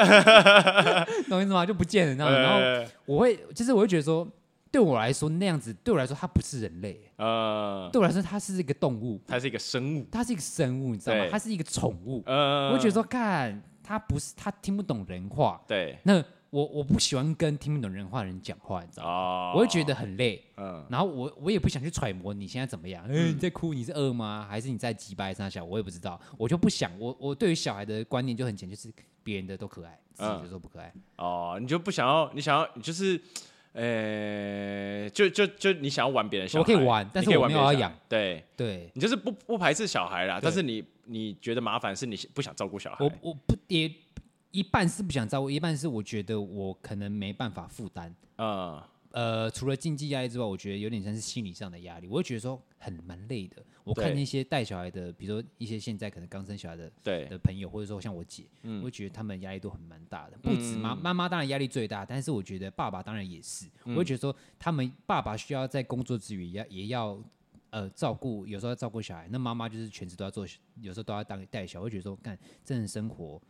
[1.29, 1.67] 懂意思吗？
[1.67, 2.39] 就不见了，你知道吗？
[2.39, 2.51] 然
[2.85, 4.27] 后我会，其实我会觉得说，
[4.71, 11.27] 对我来说那样子，对我来说它不是人类，呃，对我来说它是一个动物，它是一个生物，它是一个生物，你知道吗？
[11.31, 16.25] 它是一个宠物，呃，我会觉得说，看它不是，它听不懂人话，对，那。
[16.53, 19.55] 我我不喜欢跟听不懂人话的人讲话，你知道吗？
[19.55, 20.39] 我会觉得很累。
[20.59, 23.03] 嗯，然后我我也不想去揣摩你现在怎么样。
[23.09, 24.47] 嗯，你在哭，你是饿吗？
[24.47, 25.65] 还是你在机掰三小？
[25.65, 26.21] 我也不知道。
[26.37, 26.93] 我就不想。
[27.01, 28.93] 我我对于小孩的观念就很简，就是
[29.23, 30.93] 别人的都可爱，自己的都不可爱。
[31.17, 32.31] 哦，你就不想要？
[32.35, 32.69] 你想要？
[32.75, 33.19] 你就是，
[33.73, 36.61] 呃，就就就你想要玩别人小孩？
[36.61, 37.91] 我可以玩，但是我没有要养。
[38.11, 43.03] 对对，你就是不不排斥小孩啦，但是你你觉得麻烦是你不想照顾小孩。
[43.03, 43.91] 我我不也。
[44.53, 48.15] 一半是不想照顾，一半是我觉得我可能没办法负担。
[48.37, 52.07] Uh, 呃，除了经济压力之外，我觉得有点像是心理上的压力。
[52.07, 53.63] 我会觉得说很蛮累的。
[53.85, 60.39] 我看那些带小孩的，比如说一些现在可能刚生小孩的对的朋友，或者说像我姐，嗯、我会觉得他们压力都很蛮大的。
[60.39, 63.67] 不止妈妈妈当然压力最大，但是我觉得爸爸当然也是。
[63.85, 67.23] 嗯、我会觉得说他们爸爸需要在工作之余也要也要
[67.69, 70.47] 呃照顾，有时候要照顾小孩，那妈妈就是全职都要做，
[70.81, 71.81] 有时候都要当带小孩。
[71.81, 73.41] 我会觉得说，干真的生活。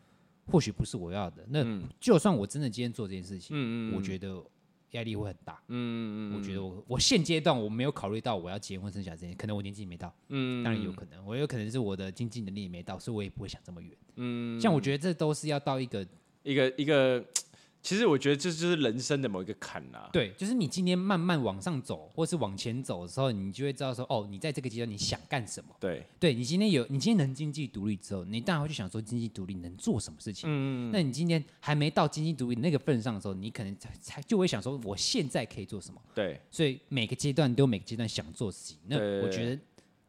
[0.46, 1.64] 或许不是我要的，那
[2.00, 4.42] 就算我真的今天做这件事情，嗯、我觉得
[4.90, 5.62] 压力会很大。
[5.68, 13.90] 嗯、我觉得我我现阶段我没有考虑到我要结婚生小孩这件，可能我年纪没到，嗯、当然有可能，我有可能是我的经济能力也没到，所以我也不会想这么远。
[14.16, 16.06] 嗯、像我觉得这都是要到一个
[16.42, 17.24] 一个一个。
[17.82, 20.08] 其实我觉得这就是人生的某一个坎呐。
[20.12, 25.74] 对，就是你今天慢慢往上走，或是往前走的时候，你就会知道说，哦，你在这个阶段你想干什么。
[25.80, 30.48] 对，对你今天有，你今天能经济独立之后，你当然会去想说，经济独立能做什么事情。
[30.48, 30.90] 嗯。
[30.92, 36.00] 那你今天还没到经济独立那个份上的时候，你可能才才就会想说，我现在可以做什么？
[36.14, 36.40] 对。
[36.50, 38.78] 所以每个阶段都有每个阶段想做的事情。
[38.86, 39.60] 那我觉得。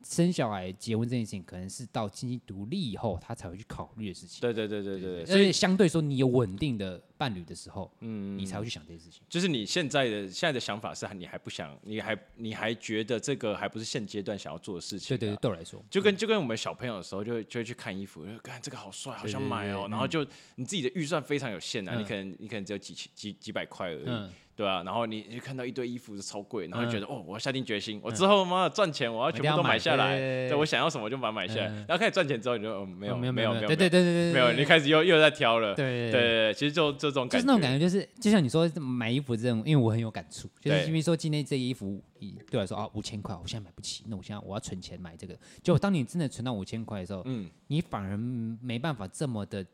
[0.03, 4.41] 生小孩、结婚这件事情，可能是到经济独立以后，他才会去考虑的事情。
[4.41, 9.21] 对对对对对，所以相对说，你有稳定的伴侣的时候，嗯，你才会去想这些事情。
[9.29, 15.09] 就是你现在的现在的想法是，你还不想，你还你还觉得这个还不是现阶段想要做的事情。
[15.09, 19.87] 对对对，对我来说，就跟就跟我们小朋友的时候，就会就会去看衣服，就看这个好帅，好想买哦。
[19.89, 20.25] 然后就
[20.55, 24.29] 你自己的预算非常有限啊，你可能你可能只有几几几百块而已。
[24.55, 30.17] 对啊，然后你就看到一堆衣服是超贵，然后就觉得哦，我要下定决心，我之后妈赚钱，我要全部都买下来。
[30.17, 31.65] 对，我想要什么就把它买下来。
[31.65, 35.73] 然后开始赚钱之后，你就哦，没有没有没有没有，对对对对对，没有，你开始又又在挑了。
[35.73, 45.35] 对对对，其实就这种感觉，就是那种感觉，就是就像你说买衣服这种，因为我很有感触，就是因为说今天这衣服对我来说啊五千块，我现在买不起，那我现在我要存钱买这个。
[45.63, 49.65] 就当你真的存到五千块的时候，嗯，你反而没办法这么的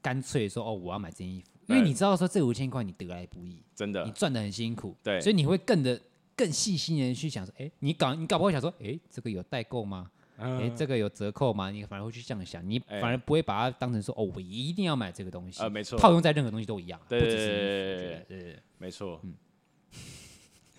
[0.00, 1.50] 干脆说哦，我要买这件衣服。
[1.66, 6.00] 因为你知道说这五千块你得来不易，真的，你赚的很辛苦，对，所以你会更的
[6.36, 10.10] 更细心的去想说，哎，你搞你搞不好想说，哎，这个有代购吗？
[10.38, 11.70] 哎，这个有折扣吗？
[11.70, 19.34] 你反而会去这样想，你反而不会把它当成说，哦，我一定要买这个东西，没错，套用在任何东西都一样，对对对对，没错，嗯，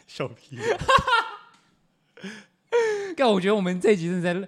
[0.06, 0.58] 笑屁，
[3.16, 4.48] 但我觉得我们这一集是在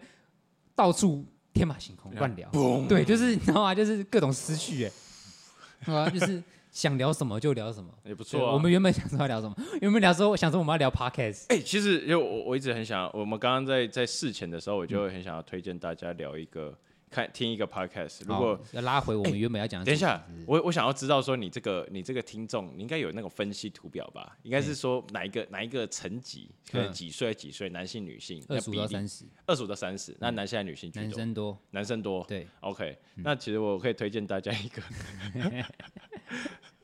[0.76, 1.24] 到处
[1.54, 2.50] 天马行空乱聊，
[2.90, 3.74] 对，就是你知道吗？
[3.74, 4.92] 就是各种思绪，哎。
[5.86, 8.54] 啊，就是想聊什么就聊什么，也不错。
[8.54, 11.46] 我们原本想说要聊什么，原本聊说想说我们要聊 podcast。
[11.50, 16.78] 哎，其实因为我我一直很想，我们刚刚在在事前的时候，我就很想要推荐大家聊一个
[17.16, 24.38] 看听一个 podcast，如果要拉回我们原本要讲的，等一下，我我想要知道说你这个你这个听众，你应该有那个分析图表吧？
[24.44, 30.92] 应该是说哪一个哪一个层级，可能几岁几岁，男性女性，二十五到三十，二十五到三十，那男性还是女性？
[30.94, 32.26] 男生多，男生多。
[32.28, 34.82] 对，OK，那其实我可以推荐大家一个。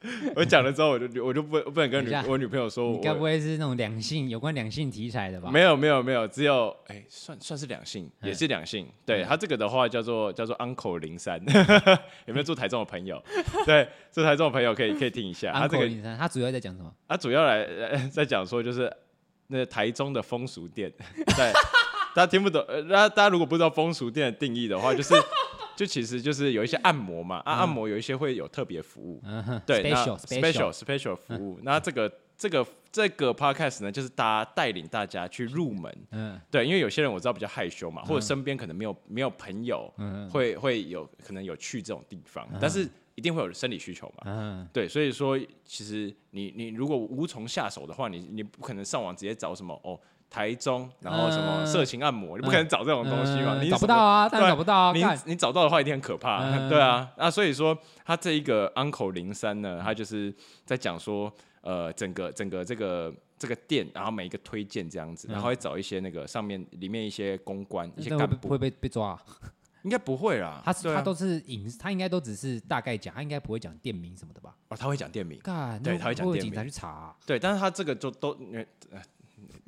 [0.35, 5.51] 我讲了之后，我就我就不不能跟女我女朋友说，你该不会是那种两性有关两性题材的吧？
[5.51, 8.87] 没有没有没有，只有哎，算算是两性，也是两性。
[9.05, 11.39] 对他这个的话叫做叫做 Uncle 零三，
[12.25, 13.21] 有没有住台中的朋友？
[13.65, 15.51] 对，住台中的朋友可以可以听一下。
[15.53, 16.91] 他这个零三，他主要在讲什么？
[17.07, 17.63] 他主要来
[18.11, 18.91] 在讲说就是
[19.47, 20.91] 那台中的风俗店。
[21.15, 21.53] 对，
[22.15, 25.13] 大家听不懂，大家大家如果不知道风俗店的定义的话，就是。
[25.75, 29.21] 就其实就是有一些按摩嘛，啊，按摩有一些会有特别服务，
[29.65, 31.59] 对，special special special 服务。
[31.63, 39.91] 那这个这个这个 podcast 呢，就是大家带领大家去入门，嗯，对，因为有些人我知道比较害羞嘛，或者身边可能没有没有朋友，
[40.29, 49.99] 会会有可能有去这种地方，但是一定会有生理需求嘛，嗯，对，所以说其实你你如果无从下手的话，你你不可能上网直接找什么哦。
[50.31, 53.61] 台中，然后什么色情按摩，你不可能找这种东西嘛？
[53.61, 54.93] 你找不到啊，当然找不到啊。
[54.93, 56.49] 你你找到的话，一定很可怕。
[56.69, 60.33] 对啊，那所以说他这一个 Uncle 零三呢，他就是
[60.65, 69.19] 在讲说，呃，整个整个这个这个店，然后每一个推荐这样子，然后会找一些那个上面里面一些公关一些干部会被被抓，
[69.83, 70.61] 应该不会啦。
[70.63, 74.55] 他是他都是隐，他应该都只是大概讲，他应该不会讲店名什么的吧？
[74.69, 75.37] 哦，他会讲店名，
[75.83, 77.13] 对，他会讲店名，警察去查。
[77.25, 78.37] 对，但是他这个就都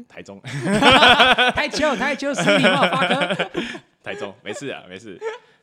[0.08, 0.39] 台中，
[1.54, 3.50] 台球，台球，是你吗，发哥？
[4.04, 5.20] 台中，没事啊，没事。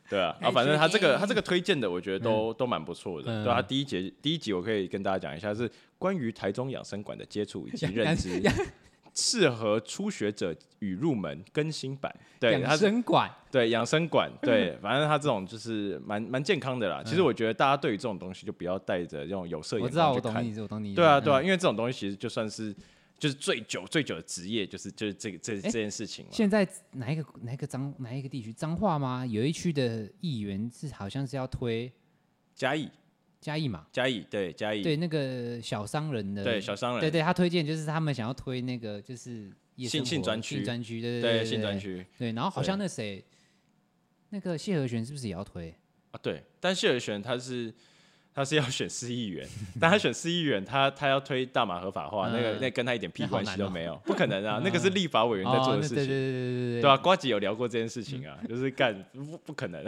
[0.09, 3.43] 对啊，啊，反正他这个他这个推荐的，我觉得都都蛮不错的。
[3.43, 8.41] 对啊，第一节第一集我可以跟大家讲一下，是关于台中养生馆的接触以及认知，
[9.15, 12.13] 适合初学者与入门更新版。
[12.39, 17.01] 对，养生馆，对养生馆，对，反正他这种就是蛮蛮健康的啦。
[17.05, 20.09] 其实我觉得大家对于这种东西就不要带着这种有色眼光去看。
[20.09, 20.93] 我知道，我懂你，我懂你。
[20.95, 22.75] 对啊，对啊，因为这种东西其实就算是。
[23.21, 26.25] 就是最久最久的职业，就是就是这个这这件事情。
[26.31, 29.23] 现在哪一个哪一个彰哪一个地区彰化吗？
[29.23, 31.91] 有一区的议员是好像是要推
[32.55, 32.89] 嘉义
[33.39, 33.85] 嘉义嘛？
[33.91, 43.23] 嘉义对嘉义对那个小商人的对小商人对对，他推荐就是他们想要推那个就是性性专区专区对对性专区对，然后好像那谁
[44.29, 45.71] 那个谢和弦是不是也要推
[46.09, 46.19] 啊？
[46.23, 47.71] 对，但谢和弦他是。
[48.33, 49.47] 他是要选市议员，
[49.79, 56.89] 但他选市议员，他他要推大麻合法化，那个那跟他一点屁关系都没有，不可能啊，那个是立法委员在做的事情，对对对对对，对。
[56.89, 59.83] 啊，呱吉有聊过这件事情啊，就是干不不可能，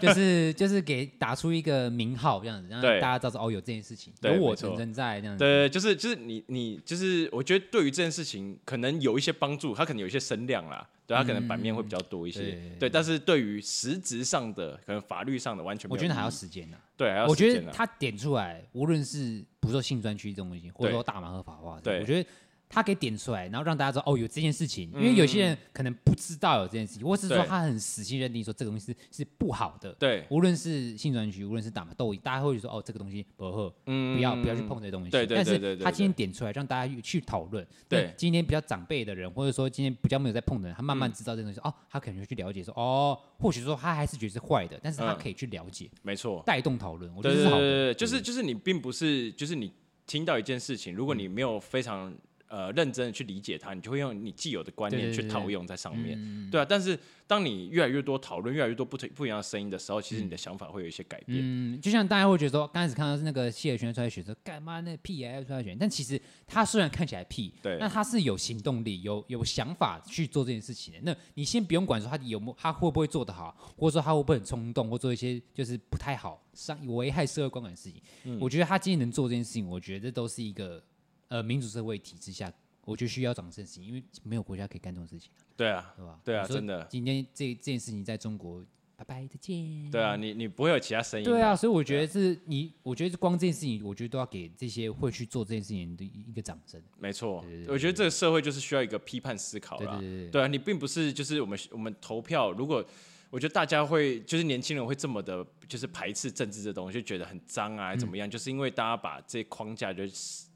[0.00, 10.86] 就是就是给打出一个名号这样子，让大家知道哦有这件事情，有我存在在这样子，对，就是就是你你就是我觉得对于这件事情可能有一些帮助，他可能有一些声量啦。
[11.10, 16.86] 对，他可能版面会比较多一些，嗯、对，对，但是对于实质上的，可能法律上的完全我觉得还要时间呢、啊。
[16.96, 17.50] 对，还要时间、啊。
[17.50, 22.28] 我觉得他点出来，无论是不说性专区这种东西，或者说大麻合法化，对，我觉得。
[22.72, 29.92] 他给点出来，然后让大家知道哦，有这件事情，因为有些人可能不知道有这件事情，或是说他很死心认定说这个东西是是不好的。
[29.94, 35.10] 对，无论是性专区，无论是打麻都，大家会说哦，这个东西不好，嗯，不要不要去碰这些东西。
[35.10, 35.60] 对对对对。
[35.60, 37.66] 但是他今天点出来，让大家去讨论。
[37.88, 38.14] 对。
[38.16, 45.90] 今天比较长辈的人，或者说今天比较没有在碰的人，他慢慢知道这个东西，哦，他可能会去了解说，哦，或许说他还是觉得是坏的，但是他可以去了解。
[46.02, 46.40] 没错。
[46.46, 47.92] 带动讨论，我觉得是好的。
[47.92, 49.72] 就是就是你并不是就是你
[50.06, 52.14] 听到一件事情，如果你没有非常。
[52.50, 56.18] 呃，认真的去理解它，你就会用你既有的观念去套用在上面，
[56.50, 56.66] 对，啊。
[56.68, 61.38] 但是当你越来越多讨论，越来越多不同不一样的声音的时候，其实你的想法会有一些改变。
[61.40, 65.78] 嗯，就像大家会觉得说，刚开始看到是那个谢和弦出来选，说干嘛那屁也要出来选？
[65.78, 71.00] 但其实他虽然看起来屁，对，那他是有行动力、有有想法去做这件事情的。
[71.04, 78.02] 那你先不用管说他有没有，他会不会做得好，或者说他会不会很冲动，或做一些就是不太好、伤危害社会观感的事情。
[78.24, 80.82] 嗯，我觉得他今天能做这件事情，我觉得这都是一个。
[81.30, 82.52] 呃，民主社会体制下，
[82.84, 85.30] 我觉得需要掌声，因为没有国家可以干这种事情。
[85.56, 86.20] 对啊，对吧？
[86.24, 86.84] 对啊，真的。
[86.90, 88.64] 今天这这件事情在中国，
[88.96, 89.88] 拜拜，再见。
[89.92, 91.24] 对啊，你你不会有其他声音。
[91.24, 96.82] 对啊，所以我觉得是你，我觉得光这件事情，我觉得都要给这些会去做这件事情的一个掌声。
[96.98, 100.00] 没错，我觉得这个社会就是需要一个批判思考啦。
[100.32, 102.84] 对啊，你并不是就是我们我们投票，如果。
[103.30, 108.26] 我觉得大家会，就是年轻人会这么的，就是排斥政治这东西，就觉得很脏啊，怎么样？
[108.26, 110.02] 嗯、就是因为大家把这框架就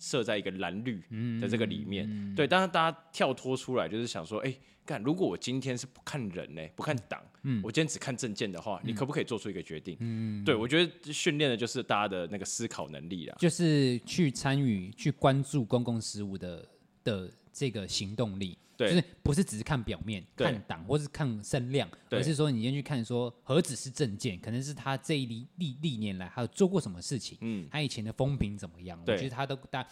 [0.01, 1.01] 设在一个蓝绿
[1.41, 2.49] 的这个里面，嗯、对。
[2.49, 9.97] 但是大家跳脱出来，就是想说，哎、欸，干，如果我今天是不看人呢、欸，不看党，嗯、我今天只看政见的话，嗯、你可不可以做出一个决定？
[10.01, 16.69] 嗯，对，我觉得训练的就是大家的那个思考能力啦，就是去参与、去关注公共事务的
[17.05, 17.31] 的。
[17.55, 29.01] 这个行动力，对就是不是只是看表面、看党或是看声量，而是说你先去看说何止是政见，可能是他这一历历历年来还有做过什么事情，嗯，他以前的风评怎么样？
[29.07, 29.87] 我觉得他都大，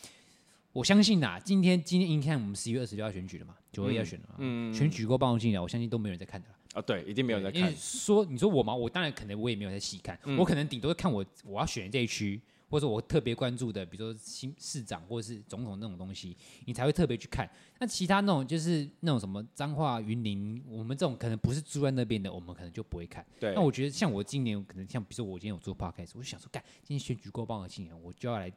[0.72, 6.48] 我相信呐，今天今天你看我们十一月二十六要选举了嘛，九月要选了嘛，嗯，选举过报进来，我相信都没有人在看的。
[6.74, 7.60] 啊，对，一定没有人在看。
[7.60, 8.74] 因为说你说我吗？
[8.74, 12.40] 我当然可能我也没有在细看，我可能顶多看我我要选这一区。
[12.72, 17.46] 或者我特别关注的，比如说新市长或者是总统那种东西，你才会特别去看。
[17.78, 23.22] 那其他那种就是那种什么彰化云林，我们这种可能不是住在那边的，我们可能就不会看。
[23.38, 23.54] 对。
[23.54, 28.50] 那我觉得像我今年可能像比如说我今天有做 podcast，我就想说，干，今天选举过半的今年，我就要来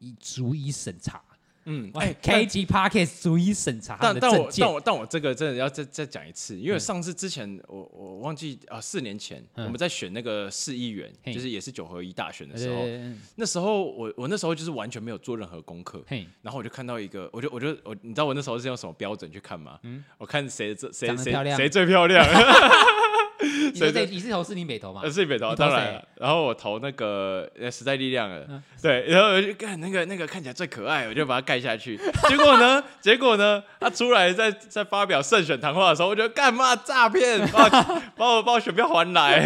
[0.00, 1.22] 一逐一审查。
[1.66, 12.84] 嗯，哎，K G Podcast 逐一审查但但我但我但我这个真的要再再讲一次，因为上次之前我我忘记啊，四年前我们在选那个市议员，就是也是九合一大选的时候，
[13.36, 16.04] 那时候我我那时候就是完全没有做任何功课，
[16.42, 19.78] 然后我就看到一个，我就我就我你知道我那时候是用什么标准去看吗？
[19.82, 22.24] 嗯，我看谁这谁谁谁最漂亮。
[23.72, 25.00] 你是你是投是你美投吗？
[25.04, 26.04] 呃，士林北投，当然。
[26.16, 29.06] 然后我投那个呃时代力量了，对。
[29.06, 31.96] 然后我就看那个那个看起来最可爱，我就把它盖下去。
[32.28, 32.82] 结果呢？
[33.00, 33.62] 结果呢？
[33.80, 37.46] 他出来在在发表胜选谈话的时候，我觉得干嘛诈骗？
[37.48, 37.68] 把
[38.16, 39.44] 把我把我选票还来。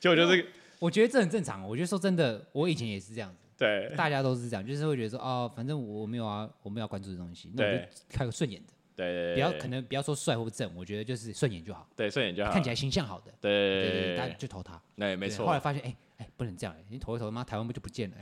[0.00, 0.46] 结果就是，
[0.78, 1.66] 我觉得这很正常。
[1.66, 3.36] 我觉得说真的，我以前也是这样子。
[3.56, 7.78] 对，大家都是这样，就是会觉得说哦，反正我没有啊，我没有关注这东西，那我就
[8.10, 8.71] 看个顺眼的。
[8.94, 11.88] 对，不要可能不要说帅或正，我觉得就是顺眼就好。
[11.96, 13.32] 对，顺眼就好，看起来形象好的。
[13.40, 14.80] 对对对，他就投他。
[14.96, 15.46] 对，没错。
[15.46, 18.16] 后来发现，哎哎，不能这样，你投一投，妈台湾不就不见了？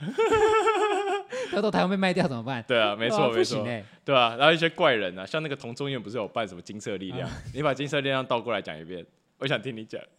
[1.52, 2.64] 要 到台湾被卖掉怎么办？
[2.66, 3.64] 对啊，没错没错。
[4.04, 7.28] 对啊，然后一些怪人啊，像那个同中院不是有办什么金色力量？
[7.52, 9.04] 你把金色力量倒过来讲一遍，
[9.38, 10.00] 我想听你讲。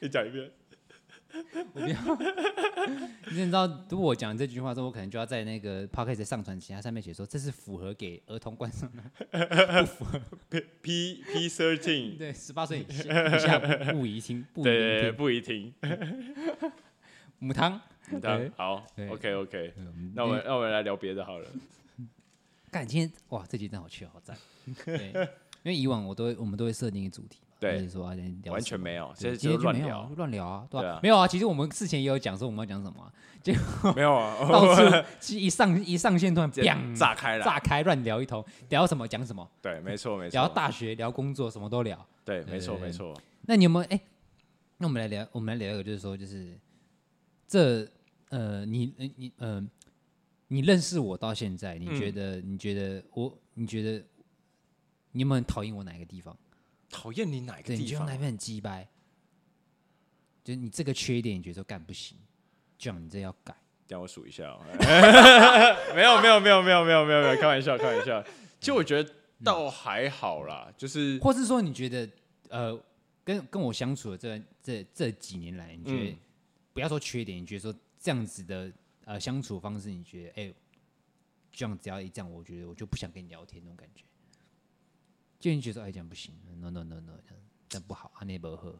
[0.00, 0.50] 你讲一遍。
[1.72, 1.98] 我不要，
[3.30, 9.02] 你知道，如果我讲这句话之后，我可能就要在那个 p o c k e t 上传，其他上面写说这是符合给儿童观赏的，
[9.84, 10.20] 不符合。
[10.82, 13.58] P P thirteen，对，十八岁以下
[13.92, 15.74] 不宜听， 不对，不宜听。
[17.38, 19.74] 母汤，母汤，好，OK OK，
[20.14, 21.46] 那我们那我们来聊别的好了。
[22.70, 24.36] 感，今天哇，这集真好趣，好赞。
[24.84, 25.12] 对，
[25.62, 27.38] 因为以往我都会，我们都会设定一个主题。
[27.58, 31.00] 对，说完全没有，今天就没有，乱聊啊，对吧？
[31.02, 34.82] 没有啊，其实我们事前也有讲说我们要讲什么，结果 没有啊， 到处
[35.34, 43.18] 一上一上线突然砰炸开了，炸开乱聊一通，聊什么讲什么，对，没错没错，聊大学聊工作什么都聊，对，没错没错。
[43.42, 44.00] 那你有没有哎？
[44.78, 46.58] 那我们来聊，我们来聊一个，就是说，就是
[47.48, 47.88] 这
[48.28, 49.66] 呃，你你呃，
[50.48, 54.04] 你认识我到现在，你觉得你觉得我，你觉得
[55.12, 56.36] 你有没有很讨厌我哪一个地方？
[56.96, 57.82] 讨厌你哪个地方？
[57.82, 58.88] 你觉得哪边很鸡掰？
[60.42, 62.16] 就是你这个缺点，你觉得说干不行，
[62.78, 63.54] 这样你这要改。
[63.86, 64.64] 让我数一下哦。
[65.94, 68.22] 没有没有没有没有没有没有没有，开玩笑开玩笑。
[68.58, 69.12] 其实我觉得
[69.44, 72.08] 倒还好啦，就是或是说你觉得
[72.48, 72.80] 呃，
[73.22, 76.16] 跟跟我相处的这这这几年来，你觉得
[76.72, 78.72] 不要说缺点，你觉得说这样子的
[79.04, 80.54] 呃相处方式，你觉得哎，
[81.52, 84.04] 这样只要一这样，我觉得我就不想跟你聊天那种感觉。
[85.38, 87.12] 就你觉得哎，这样不行，no no no no，
[87.68, 88.74] 这样不好，阿内伯喝。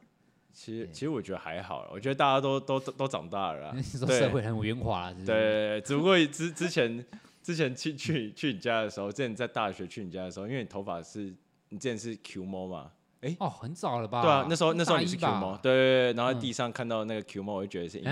[0.52, 7.04] 其实其实我觉得还好，我觉得大家都都都长大了， 说社会很圆滑，对，只不过之之前
[7.42, 11.34] 之前去去去你家的时候，之前在大学去你家的时候，因为你头发是
[11.68, 12.90] 你之前是 Q 毛嘛，
[13.20, 14.22] 哎哦，很早了吧？
[14.22, 18.04] 对啊，那时候那时候你是 Q 毛，对对对，然后在地上看到那个 Q 毛，我就觉得是阴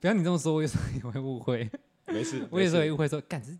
[0.00, 1.68] 不要你这么说，我有时候也会误会。
[2.06, 3.52] 没事， 我有时候也误会说，干这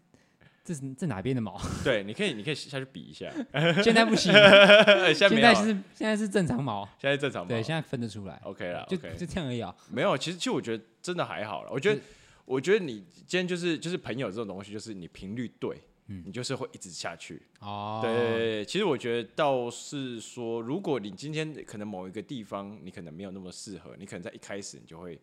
[0.64, 1.60] 这是这哪边的毛？
[1.84, 3.30] 对，你可以你可以下去比一下。
[3.84, 7.48] 现在不行，现在是现在是正常毛，现在正常毛。
[7.48, 8.40] 对，现在分得出来。
[8.44, 9.74] OK 了，就就这样而已啊。
[9.90, 11.70] 没有，其实其实我觉得真的还好了。
[11.70, 12.00] 我觉得
[12.46, 15.76] 我觉得你今天就是就是朋友这种东西，就是你频率对，
[16.06, 17.40] 你就是会一直下去。
[17.60, 25.20] 哦，对，其实我觉得倒是说，如果你今天可能某一个地方你可能没有那么适合，你可能在一开始你就会。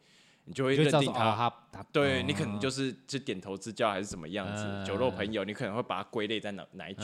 [0.47, 7.01] 你就会认定他，他对你可能就是就点头之交还是什么样子，酒肉朋友，你可能会把它归类在哪哪一区？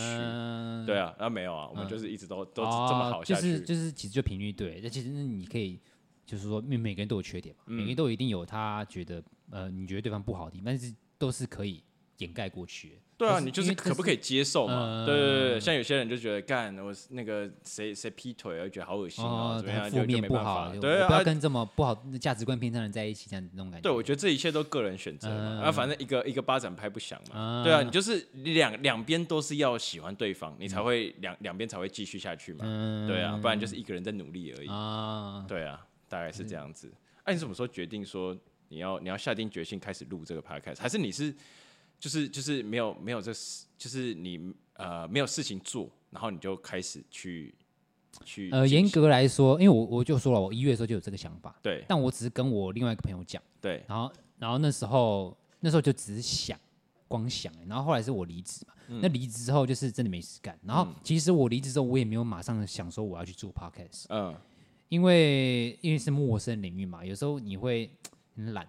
[0.88, 3.42] 对啊，那没有啊，我们就是一直都都这么好下去。
[3.42, 5.78] 就是就是其实就频率对，那其实你可以
[6.26, 9.22] 就是说，每每个人都有缺点嘛，每个人都一定有他觉得
[9.52, 11.84] 呃你觉得对方不好的地方，但是都是可以
[12.20, 12.98] 掩盖过去。
[13.28, 15.06] 对啊，你就是可不可以接受嘛？
[15.06, 23.84] 对对对，像有些人就觉得干我那个谁谁劈腿，我觉得好恶心啊，怎么样负面不好，对啊，不要跟这么不好价值观偏差的人在一起，这样子那种感觉。
[23.84, 27.64] 对，我觉得这一切都个人选择嘛，啊反正一个一个巴掌拍不响嘛。
[27.64, 32.66] 对啊，你就是两两边都是要喜欢对方，你才会两两边才会继续下去嘛。
[33.08, 34.68] 对啊，不然就是一个人在努力而已。
[34.68, 36.92] 啊，对啊，大概是这样子。
[37.24, 40.82] 哎，你什么时候决定说你要你要下定决心开始录这个 podcast？
[40.82, 41.34] 还是你是？
[42.04, 47.56] 就是就是没有没有这事，就是你呃没有事情做，然后你就开始去
[48.26, 56.60] 去呃严格来说，因为我我就说了，我一月的时候就有这个想法，对，但我只是跟我另外一个朋友讲，对，然后然后那时候那时候就只是想
[57.08, 64.36] 光想，然后后来是我离职嘛，嗯、那离职之后就是真的没事干，然后其实我离职之后我也没有马上想说我要去做 podcast，嗯，
[64.90, 67.90] 因为因为是陌生领域嘛，有时候你会
[68.36, 68.68] 很懒，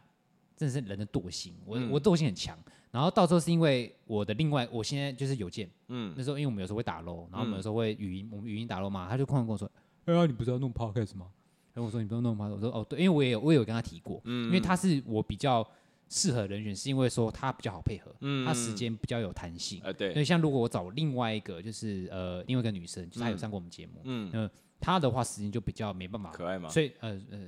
[0.56, 2.58] 真的是人的惰性，我、嗯、我惰性很强。
[2.90, 9.68] 然后到时候是因为我的另外，我现在就是邮件，嗯，那时候因为我们有时候会打 low，然后我们有时候会语音，我们语音打 low 嘛，他就突然跟我说，
[10.04, 11.26] 哎呀，你不是要弄 podcast 吗？
[11.72, 15.68] 然后我说你不用弄 podcast，我说哦对，因为我也有我也有跟他提过，嗯，因为他是我比较
[16.08, 24.48] 适合人选，是因为说他比较好配合，嗯，他时间比较有弹性，呃对，所以像如果我找另外一个就是呃另外一个女生，就是她有上过我们节目，嗯，那
[24.78, 27.38] 她的话时间就比较没办法，可爱吗，所以呃呃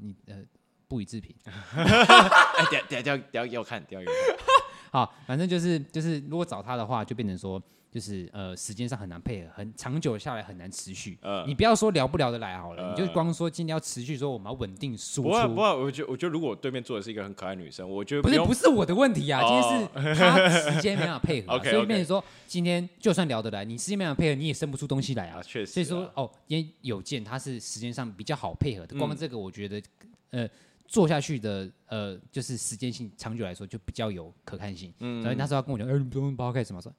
[0.00, 0.44] 你呃
[0.92, 1.34] 不予置评，
[1.74, 4.36] 哎等下等下等要看等下要看。
[4.92, 7.58] 好，反正就是就是，如果找他的话，就变成说，
[7.90, 11.16] 就是呃，时间上很难配合，很长久下来很难持续。
[11.22, 15.30] 呃，你不要说聊不聊得来好了，呃、你就光说今天要持续说我们要稳定输出。
[15.30, 25.42] 不会不会，我觉得我觉得如果我对面坐的是一个很可爱的女生，我觉得不，不是不是我的问题啊，今天是他时间没办法配合， 所以变成说今天就算聊得来，你时间没办法配合，你也生不出东西来啊。
[25.42, 29.82] 确实，所以说哦，因为有件他是时间上比较好配合的，光这个我觉得
[30.32, 30.46] 呃。
[30.92, 34.92] 做下去的呃，就是时间性长久来说就比较有可看性。
[34.98, 36.92] 嗯，然后那时候他跟我讲，哎，你不用包开什么说，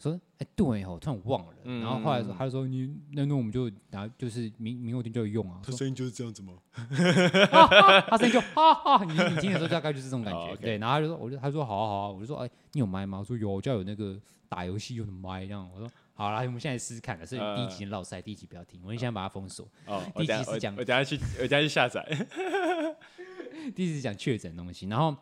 [0.00, 1.52] 说，哎，对哦，突然忘了。
[1.62, 5.60] 然后后来说，他就说，你那那我们就拿，就是明明后天就有用啊。
[5.64, 6.54] 他声音就是这样子吗？
[8.08, 10.56] 他声音就哈哈，你你听的时候大概就是这种感觉。
[10.56, 13.20] 对，然后他就说，我就他说好啊好啊，我就说，哎，你有麦吗？
[13.20, 15.70] 我说有，我就要有那个打游戏用的麦这样。
[15.72, 15.88] 我说
[16.18, 17.24] 好了，我们现在试试看了。
[17.24, 19.64] 所以第一集落赛，第一集不要听，我们先把它封锁。
[19.86, 22.04] 哦， 第一集是讲，我等下去，我等下去下载。
[23.76, 25.16] 第一集讲确诊的东西，然后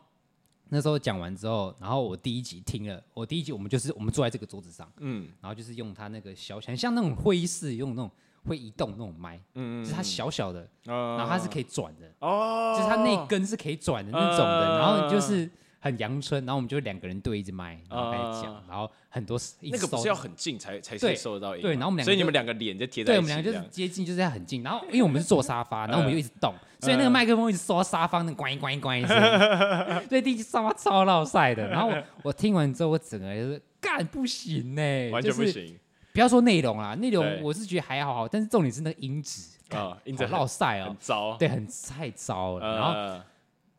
[0.71, 8.11] 那时候讲完之后，然后我第一集听了，我第一集我们就是我们坐在这个桌子上，嗯，然后就是用它那个小小，像那种会议室用那种
[8.47, 15.51] 会移动那种麦，嗯，就是它小小的，然后它是可以转的，哦，就是它那根是可以转的那种的，然后就是。
[15.87, 29.17] 很阳春，然后我们就两个人对一支麦，然后开始讲，然后很多那个不是要很近才才可以收得到音，对，然后我们两个，所以你们两个脸就贴在对，我们两个就是接近，就是在很近，然后因为我们是坐沙发， 然后我们就一直动，所以那个麦克风一直收到沙发那关一关一关一声，
[30.09, 31.67] 所以第一集沙发超闹晒的。
[31.71, 35.79] 然后我我听完之后，我整个就是干不行呢，完全不行。
[36.13, 43.25] 不要说内容啦，内容我是觉得还好好，但是重点是那个音质啊，音质闹晒哦，很糟，对，很太糟了，然后。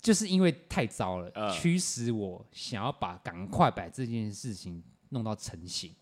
[0.02, 5.94] 就是因为太糟了，驱使我想要把赶快把这件事情弄到成型。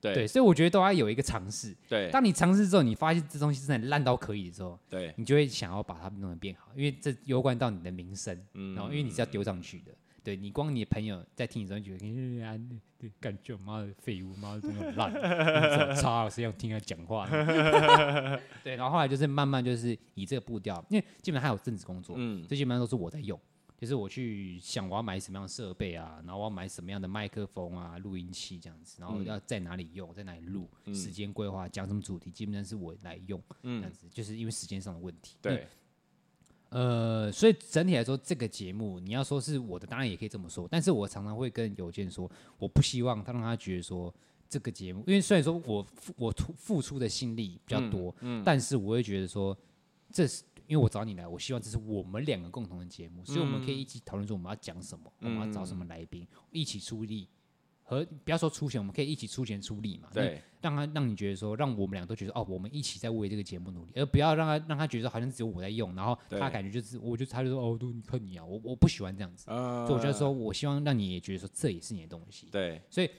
[0.00, 1.76] 对，所以我觉得都要有一个尝试。
[1.86, 8.34] 对，当你尝试之后，你发现这东西真的烂到可以的时候，对，你就会想要把它弄得变好，因为这攸关到你的名声。
[8.54, 9.92] 嗯，然后因为你是要丢上去的。
[10.22, 12.60] 对，你光你的朋友在听你时候，觉得哎呀，
[12.98, 15.12] 对，感觉妈的废物，妈的很烂，
[15.96, 17.26] 差，谁要听他讲话？
[18.62, 23.38] 对，然后后来就是慢慢就是以这个步调，因为基本上还有正职工作，嗯，这基本上都是我在用，
[23.78, 35.66] 就是我去想我要买什么样的设备啊，然后我要买什么样的麦克风啊、录音器这样子，然后要在哪里用，在哪里录，嗯、时间规划，讲什么主题，基本上是我来用，嗯，这样子，就是因为时间上的问题，对。
[36.70, 40.66] 呃，所以整体来说，这个节目你要说是我的，当然也可以这么说。
[40.70, 44.14] 但是我常常会跟邮件说，我不希望他让他觉得说
[44.48, 49.56] 这个节目，因为虽然说我我付付出的心力比较多，嗯，嗯，但是我会觉得说，
[50.10, 57.28] 这是因为我找你来，我希望这是我们两个共同的节目，所以我们可以一起讨论说我们要讲什么，我们要找什么来宾，一起出力。
[57.90, 60.08] 和不要说出钱，我们可以一起出钱出力嘛。
[60.14, 72.46] 对，让他让你觉得说，让我们俩都觉得哦，我们一起在为这个节目努力，而不要让他让他觉得好像只有我在用，然后他感觉就是，我就他就说哦，都你看你啊，我我不喜欢这样子，所以我觉得说我希望让你也觉得说这也是你的东西。
[72.52, 73.10] 对，所以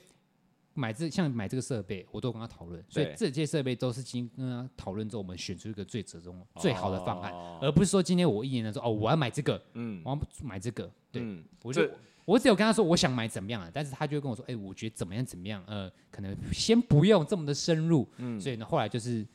[0.74, 11.22] 买这像买这个设备，我都跟他讨论，所以这些设备都是经跟他讨论之后，我们选出一个最折中、最好的方案，而不是说今天我一言来说哦，我要买这个，嗯，我要买这个，对，
[11.62, 11.90] 我就。
[12.26, 19.26] 我只有跟他说我想买怎么样啊，但是他就会跟我说，哎、欸，我觉得怎么样怎么样，呃，可能先不用这么的深入，嗯，所以呢，后来就是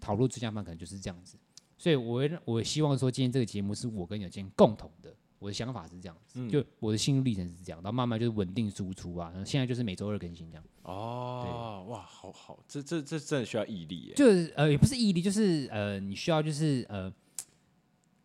[0.00, 1.36] 讨论最佳方案可能就是这样子，
[1.78, 10.64] 所以我我希望说今天这个节目是我跟邮件共同的，我的想法是这样子，嗯、就我的心路历程是这样，然后慢慢就是稳定输出啊，然后现在就是每周二更新这样。
[10.82, 14.14] 哦，对哇，好好，这这这真的需要毅力耶。
[14.14, 17.12] 就是呃，也不是毅力，就是呃，你需要就是呃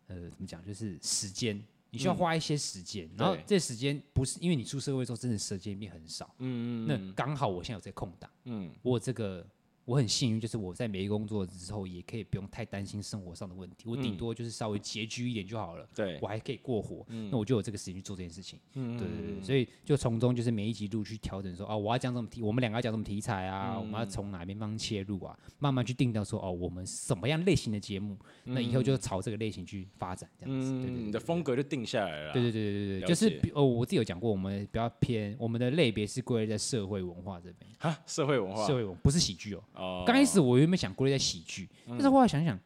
[0.08, 9.46] 呃，怎么讲，就是时间，你需要花一些时间，嗯、然后这时间不是因为你出社会之后，真的时间变很少，嗯嗯，那刚好我现在有在空档，嗯，我这个。
[9.90, 13.88] 我很幸运，就是我在没工作之后，也可以不用太担心生活上的问题。
[13.88, 15.84] 我顶多就是稍微拮据一点就好了。
[15.92, 17.04] 对，我还可以过活。
[17.28, 18.56] 那我就有这个时间去做这件事情。
[18.74, 19.42] 嗯，对对对。
[19.42, 23.76] 所以就从中就是每一集录去调整，说哦，我要讲什么题，我们两个要讲什么题材啊？
[23.76, 25.36] 我们要从哪边方切入啊？
[25.58, 30.70] 慢慢去定到说哦，我们什么样类型的节目，那以后就朝这个类型去发展，这样子。
[30.70, 32.32] 对对，你的风格就定下来了。
[32.32, 37.68] 对对对对对，就是哦，我自己有讲过，我们比较偏我们的类别是归类在社会文化这边。
[37.80, 39.64] 哈，社会文化，社会文化不是喜剧哦。
[39.80, 40.04] 哦。
[40.06, 40.58] 刚开始我。
[40.58, 42.58] 原本想归类在喜剧，但是后来想想，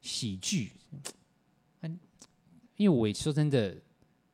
[0.00, 0.72] 喜剧，
[2.76, 3.74] 因为我也说真的，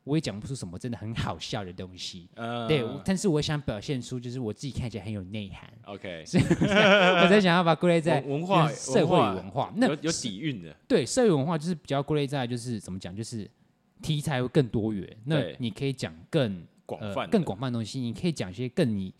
[0.03, 2.27] 我也讲不出什么真的很好笑的东西。
[2.35, 5.71] Uh, 对，但是我想表现出就是我自己看起来很有内涵。
[5.85, 10.75] OK， 所以我在想要把归类在文化、社会文化，那有有底蕴的。
[10.87, 13.49] 对，社会文化就是比较归类在就是怎么讲，就是
[14.01, 15.17] 题材会更多元。
[15.25, 19.13] 那你可以讲更广泛、更广泛的东西，你可以讲一些更你。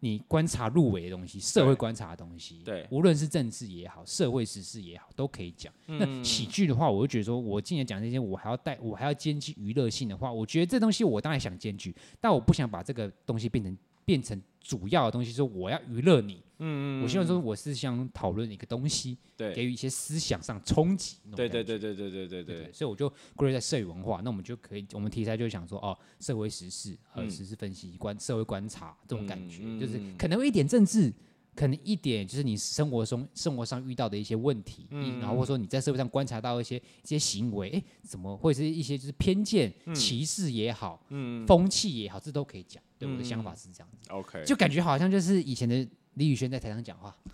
[0.00, 5.72] 你观察入围的东西，社会观察的东西，对，无论是政治也好，社会时事也好，都可以讲。
[5.86, 13.76] 嗯、那喜剧的话，我就觉得说，我今年讲这些，我还要带，我还要兼具娱乐性的话，我觉得这东西我当然想兼具，但我不想把这个东西变成。
[14.02, 31.12] 变成主要的东西，说我要娱乐你，嗯嗯，我希望说我是想讨论一个东西，对，给予一些思想上冲击，对对对对对对对对，所以我就归类在社会文化，那我们就可以，我们题材就想说，哦，社会时事和时事分析观社会观察这种感觉，就是可能会一点政治。
[31.52, 42.80] 可能一点就是你生活中生活上遇到的一些问题，嗯，然后或者说你在社会上观察到一些一些行为，哎，怎么会是一些就是偏见、歧视也好，嗯，风气也好，这都可以讲。
[42.96, 44.10] 对，我的想法是这样子。
[44.10, 45.86] OK，就感觉好像就是以前的
[46.20, 47.16] 李宇轩在台上讲话，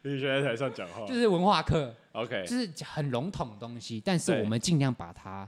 [0.00, 5.46] 李宇轩在台上讲话，就是文化课，OK，就是很笼统的东西，但是我们尽量把它。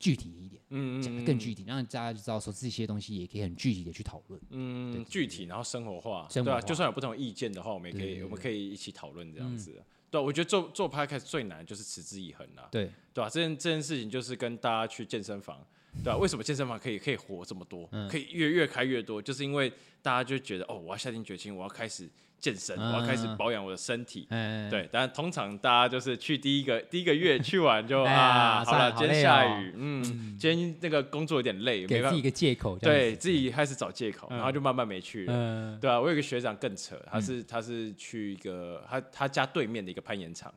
[0.00, 9.80] 具体一点，嗯，讲得更具体，让大家就知道说这些东西也可以很具体的去讨论，嗯，具体然后生活化，对啊，就算有不同意见的话，我们也可以，我们可以一起讨论这样子。
[10.10, 13.28] 对，我觉得做做 podcast 最难就是持之以恒啊，对，对吧？
[13.28, 15.58] 这件这件事情就是跟大家去健身房，
[16.02, 16.16] 对吧？
[16.16, 22.08] 为什么健身房可以可以活这么多，可以越越开越多，就是因为大家就觉得哦，我要下定决心，我要开始。
[22.42, 24.26] 健身，我要开始保养我的身体。
[24.68, 30.02] 对，但通常大家就是去第一个第一个月去完就 啊，好了，今天下雨，嗯，
[30.36, 35.78] 今天那个工作有点累，给自己一个借口，对自己开始找借口，然后就慢慢没去了。
[35.80, 40.52] 对啊，我有个学长更扯，他是他是去一个他他家对面的一个攀岩场，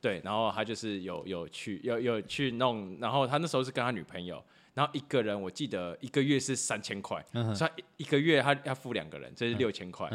[0.00, 4.42] 对，然后他就是有有去有有去弄，然后他那时候是跟他女朋友，
[4.74, 10.08] 然后一个人我记得一个月是三千块，所以一个月他要付两个人，这是六千块。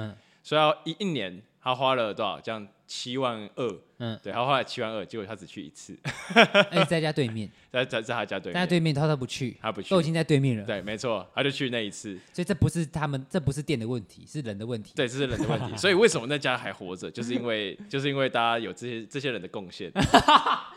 [0.46, 2.40] 所以要一一年，他花了多少？
[2.40, 3.76] 这样七万二。
[3.98, 5.98] 嗯，对，他花了七万二，结果他只去一次。
[6.70, 8.62] 哎，在家对面， 在在在他家对面。
[8.62, 10.64] 在对面，他他不去，他不去，都已经在对面了。
[10.64, 12.16] 对，没错，他就去那一次。
[12.32, 14.94] 所以这不是他们，这不是店的问题，是人的问题。
[14.96, 15.76] 对，这是人的问题。
[15.82, 17.10] 所以为什么那家还活着？
[17.10, 19.92] 就是因为就是因为大家有这些这些人的贡献。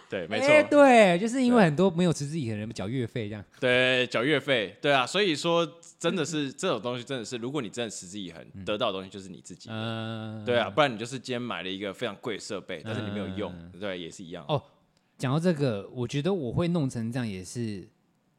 [0.09, 0.49] 对，没错。
[0.71, 3.45] 对，就是因为很多没有持之以恒的人缴月费这样。
[3.61, 4.77] 对，缴月费。
[4.81, 5.69] 对啊，所以说。
[5.99, 9.69] 真的 是这种东西，真的是如果你真的持之以恒，得到的东西就是你自己。
[9.69, 14.45] 嗯，对啊，不然你就是今天买了一个非常贵的设备，但是你没有用，对，也是一样。
[14.47, 14.63] 哦，
[15.17, 17.89] 讲到这个，我觉得我会弄成这样，也是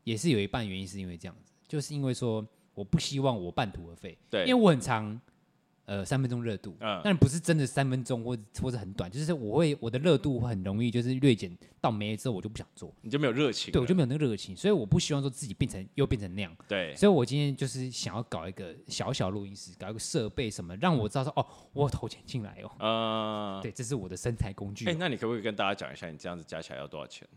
[0.05, 5.19] 也是有一半原因是因为这样子，就是因为说我不希望我半途而废，对，因为我很常。
[5.89, 24.87] 呃，三分钟热度，嗯，但不是真的三分钟或或者很短，就是我会我的热度很容易就是略减到没了之后，我就不想做，你就没有热情，对，我就没有那个热情，所以我不希望说自己变成又变成那样，对，所以我今天就是想要搞一个小小录音室，搞一个设备什么，让我知道说哦，我投钱进来哦，嗯，对，这是我的生财工具。
[24.87, 27.27] 哎，那你可不可以跟大家讲一下，你这样子加起来要多少钱？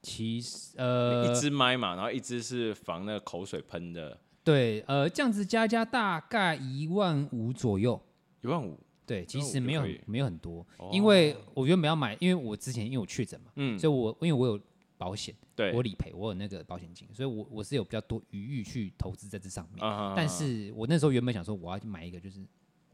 [0.00, 8.00] 其实呃，一支麦嘛，然后一支是防那个口水喷的，对，呃，这样子加加大概一万五左右。
[8.42, 14.60] 一万五，对，其实没有没有很多，因为我原本要买，因为我之前因为我确诊嘛，嗯，所以我因为我有
[14.98, 19.82] 保险，对，我理赔，我有那个保险金，所以我我是有比较多余裕去投资在这上面。
[20.14, 22.40] 但是我那时候原本想说我要去买一个，就是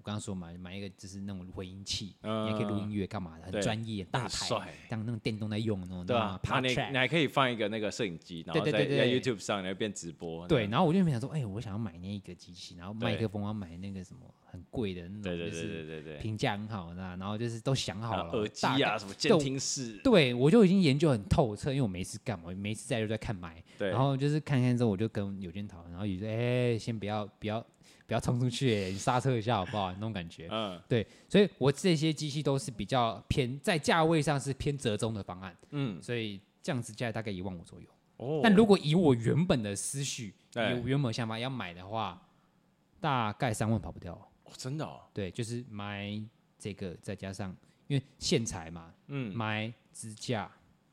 [0.00, 4.46] 我刚刚说买买一个就是那种回音器，你也可以录音乐干嘛的，很专业，大台，
[4.88, 6.40] 像那种电动在用的那种，对吧？
[6.62, 10.48] 你你还可以放一个那个摄影机，然后在在 YouTube 上然后变直播。
[10.48, 27.62] 对，然后我就想说，哎，我想要买那一个机器，然后麦克风要买那个什么很贵的那种，就是评价很好的，然后就是都想好了，耳机啊什么监听室，对我就已经研究很透彻，因为我没事干嘛，每次在就在看麦，然后就是看看之后，我就跟有间讨论，然后也说，哎，先不要不要。
[28.10, 29.92] 不要冲出去，你刹车一下好不好？
[29.92, 37.86] 那种感觉，嗯，对，所以我这些机器都是比较偏在价位上是偏折中的方案，嗯，所以这样子价大概一万五左右。
[38.16, 42.20] 哦，但如果以我原本的思绪，以我原本想法要买的话，
[42.98, 44.12] 大概三万跑不掉。
[44.42, 44.84] 哦，真的？
[44.84, 45.02] 哦？
[45.14, 46.20] 对，就是买
[46.58, 47.56] 这个，再加上
[47.86, 50.50] 因为线材嘛，嗯，买支架，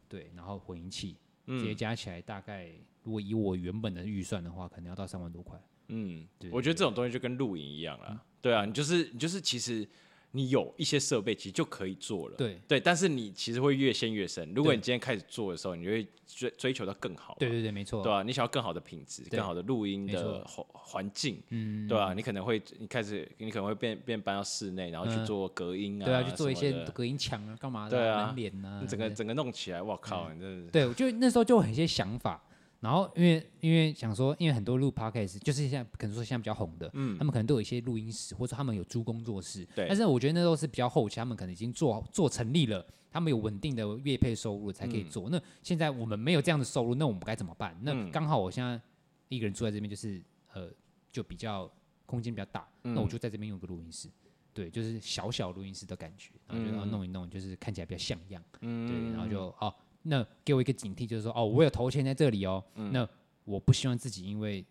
[0.08, 2.70] 对，然后混音器，这些加起来大概，
[3.02, 5.60] 如果以我原本的预算的话，可能要到三万多块。
[5.90, 9.88] 嗯，对我觉得这种东西就跟露营一样啦，嗯、对啊，你就是你就是其实
[10.32, 12.60] 你有一些设备，其实就可以做了，对。
[12.68, 14.54] 对，但是你其实会越陷越深。
[14.54, 30.30] 如果你今天开始做的时候，你就会追追求到更好，对对对，没错，对啊，你想要更好的品质，更好的录音的环环境，嗯，对啊，你可能会你开始你可能会变变搬到室内，然后去做隔音啊，对啊，去做一些隔音墙啊，干嘛的，对啊，门帘啊，整个整个弄起来，哇靠，
[30.72, 32.44] 对，就那时候就有一些想法。
[32.80, 39.88] 然后因为因为想说，因为很多录 podcast 就是现在可能说现在比较红的，嗯，他们可能都有一些录音室，或者说他们有租工作室，对。
[39.88, 45.28] 但是我觉得那都是比较后期，他们可能已经做做成立了，他们有稳定的月配收入才可以做。
[45.28, 47.76] 嗯、那现在我们没有这样的收入，那我们该怎么办？
[47.82, 48.80] 那刚好我现在
[49.28, 50.22] 一个人住在这边，就是
[50.54, 50.70] 呃，
[51.12, 51.68] 就比较
[52.06, 54.08] 空间比较大，嗯、那我就在这边用个录音室，
[54.54, 59.74] 对，就是小小录音室的感觉，然后就要弄一弄，就是看起来比较像样，嗯，对，然后就哦。
[60.08, 62.64] 那给我一个警惕，就是说，哦，我有投钱在这里哦。
[62.76, 63.08] 嗯、那
[63.44, 64.64] 我不希望自己因为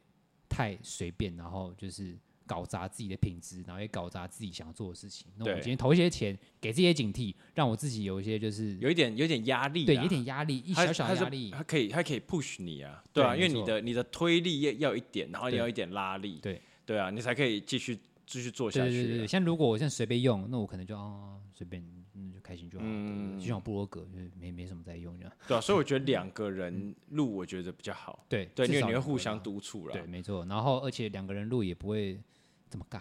[0.49, 2.16] 太随便，然后就是
[2.47, 5.26] 搞砸自己的品质，然后也搞砸自己想要做的事情。
[5.37, 16.61] 那我今天投一些钱，给这些警惕，让我自己有一些就是有一点有点压力，对，有点压力，一小小压力，它可以它可以 push 你啊，对啊，因为你的你的推力要要一点，然后你要一点拉力，对。
[16.87, 18.91] 对啊，你才可以继续继续做下去。
[18.91, 21.83] 对对对，像如果我现在随便用，那我可能就哦随便。
[22.18, 22.85] 嗯，就开心就好。
[22.89, 25.33] 嗯，就像布罗格，就是没没什么在用这样。
[25.47, 28.24] 对啊，所以我觉得 两个人录，我觉得比较好。
[28.27, 29.93] 对对，因为你会互相督促了。
[29.93, 30.43] 对，没错。
[30.47, 32.18] 然后，而且两个人录也不会
[32.70, 32.99] 这么尬。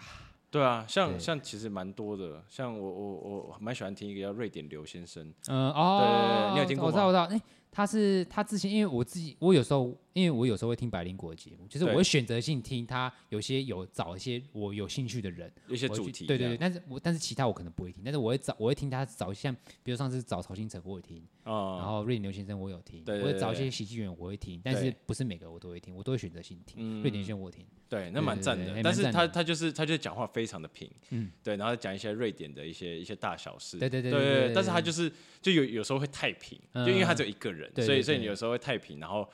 [0.50, 3.14] 对啊，像像其实蛮多的，像我我
[3.48, 5.32] 我蛮喜欢听一个叫瑞典刘先生。
[5.48, 6.90] 嗯哦，对对对，你有听过吗？
[6.90, 7.24] 我知道，我知道。
[7.34, 7.42] 哎，
[7.76, 9.94] 他是他之前，因为我自己，我有时候。
[10.16, 16.56] 因为我有时候会听百灵果的节目，就是我会选择性听他有些有找一些我有兴趣的人，一些主题，对对对。
[16.56, 27.00] 但是我但是其他我可能不会听，但是我会找我会听他找像比如上次找曹兴成我会听，然后瑞典刘先生我有听，我会找一些喜剧演员我会听，但是不是每个我都会听，我都会选择性听。
[27.02, 28.80] 瑞典先生我听，对，那蛮赞的。
[28.82, 34.52] 但是他他就是他就讲话非常的平，嗯，对，然后讲一些瑞典的一些一些大小事，对对对对。
[34.54, 39.28] 但是他就是就有有时候会太平，就因为他只有一个人，所以所以你有时候会太平，然后。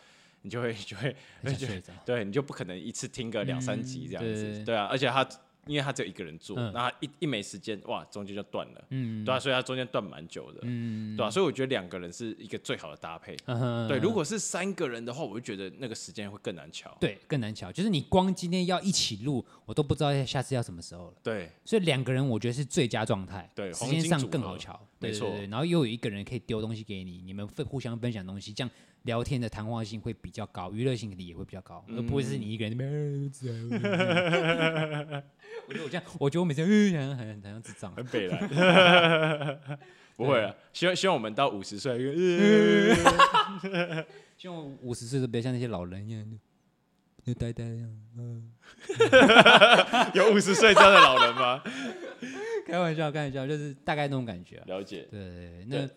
[0.44, 1.14] 你就会就会
[1.54, 5.24] 就会对，你就不可能一次听个两三集这样子，对啊，而且他
[5.66, 13.36] 因为他只有一个人做，那他一一没时间，哇，中间就断了，嗯，对啊，所以他中间断蛮久的，嗯，对啊，所以我觉得两个人是一个最好的搭配，
[13.88, 28.70] 对，如果是三个人的话，我就觉得那个时间会更难瞧，对，更难瞧，就是你光今天要一起录，我都不知道下次要什么时候了，对，所以两个人我觉得是最佳状态，对，时间上更好瞧，没错，然后又有一个人可以丢东西给你，你们分互相分享东西，这样。
[29.05, 32.78] 聊天的谈话性会比较高，娱乐性肯定也会比较高，而不会是你一个人。
[35.66, 38.38] 我觉得我这样，我觉得我每次嗯，好像好像智障，很北来。
[40.14, 41.98] 不会啊，希望希望我们到五十岁，
[44.36, 46.38] 希望五十岁都不要像那些老人一样，
[47.24, 47.90] 就呆呆一样。
[50.14, 51.61] 有五十岁这样的老人吗？
[52.66, 54.62] 开玩笑，开玩笑，就是大概那种感觉。
[54.66, 55.09] 了解。
[55.11, 55.88] 对对，那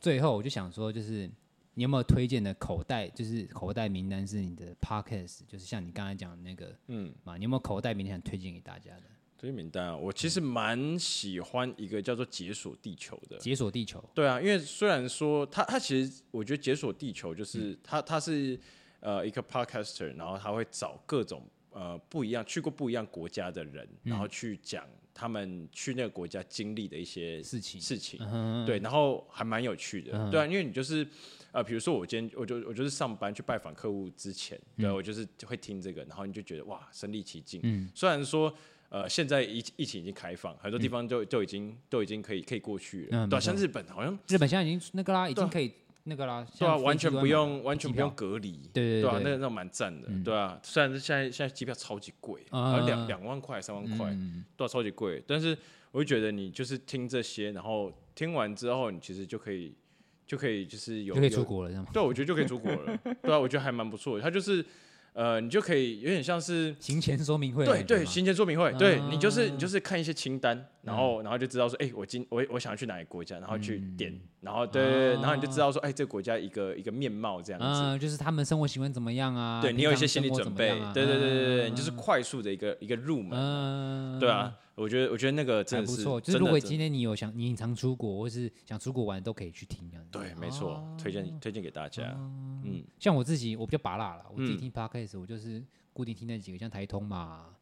[0.00, 1.30] 最后我就想说，就是。
[1.74, 3.08] 你有没有推荐的口袋？
[3.08, 9.02] 就是口袋名单是你的 podcast，就是像你刚才讲的那个，嗯，嘛，你有没有口袋名单想推荐给大家的？
[9.38, 13.38] 推荐名单啊，我其实蛮喜欢一个叫做《解锁地球》的。
[13.38, 14.04] 解锁地球。
[14.14, 18.58] 对啊，因为虽然说他他其实我觉得《解锁地球》就是他他是
[19.00, 21.42] 呃一个 podcaster，然后他会找各种
[21.72, 28.18] 呃不一样去过不一样国家的人，然后去讲他们去那个国家经历的一些事情事情。
[28.64, 30.30] 对，然后还蛮有趣的。
[30.30, 31.06] 对啊，因为你就是。
[31.54, 37.60] 呃，比如说我今天我就我就是上班去拜访客户之前，对，我就是会听这个，然后你就觉得哇，身临其境。
[37.62, 38.50] 嗯，虽然说
[38.88, 45.70] 呃现在疫疫情已经开放，很多地方就就已经都已经可以可以过去了，对，像日本好像日本现在已经那个啦，已经可以
[46.04, 54.16] 那个啦，对啊，完全不用完全不用隔离，对对对啊，那那蛮赞的，对啊，虽然是现在现在机票超级贵，两两万块三万块，
[54.56, 55.56] 都超级贵，但是
[55.90, 59.74] 我就觉得你就是听这些，然后听完之后，你其实就可以
[60.26, 64.64] 就可以就是有就可以出国了，这样，对，我觉得就可以出国了， 对啊，我觉得还蛮不错的，他就是。
[65.14, 79.60] 呃，你就可以有点像是行前说明会，对对，行前说明会，对你就是你就是看一些清单，然后然后就知道说，哎，我今我我想要去哪个国家，然后去点，然后对对，然后你就知道说，哎，这个国家一个一个面貌这样子，就是他们生活习惯怎么样啊？
[79.60, 84.54] 对你有一些心理准备，对对对对对，你就是快速的一个一个入门，对啊。
[84.74, 86.20] 我觉得，我觉得那个真的是不错。
[86.20, 90.10] 就是如果今天你有想，你常出国或是想出国玩，都可以去听这样子。
[90.10, 92.14] 对，没错，推荐推荐给大家。
[92.64, 94.24] 嗯，像我自己，我比较拔辣了。
[94.34, 95.62] 我自己听 Podcast，我就是
[95.92, 97.54] 固定听那几个，像台通嘛，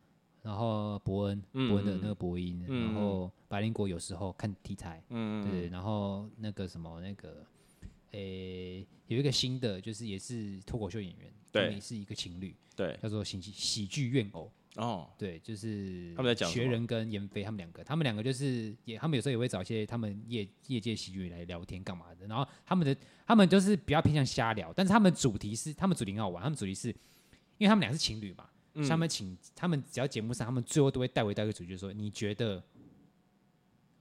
[0.42, 7.44] 然后伯恩，伯恩的那个播音，然后白灵国有时候看题材，嗯对，然后那个什么那个，
[8.12, 14.50] 诶，有一个新的，就是也是脱口秀演员，对，是一个情侣，对，叫做喜喜剧怨偶。
[14.77, 22.27] 哦，对，就是他们在讲学人跟严飞他们两个，他们两个就是也，他们有时候也会找一些他们业业界喜剧来聊天干嘛的。
[22.29, 22.97] 然后他们的
[23.27, 26.89] 他们就是比较偏向瞎聊，但是他们主题是他们主题很好玩，他们主题是
[27.59, 32.62] 因为他们俩是情侣嘛，嗯、他们请他们只要节目上，他们最后都会带回到一个主题，就是说你觉得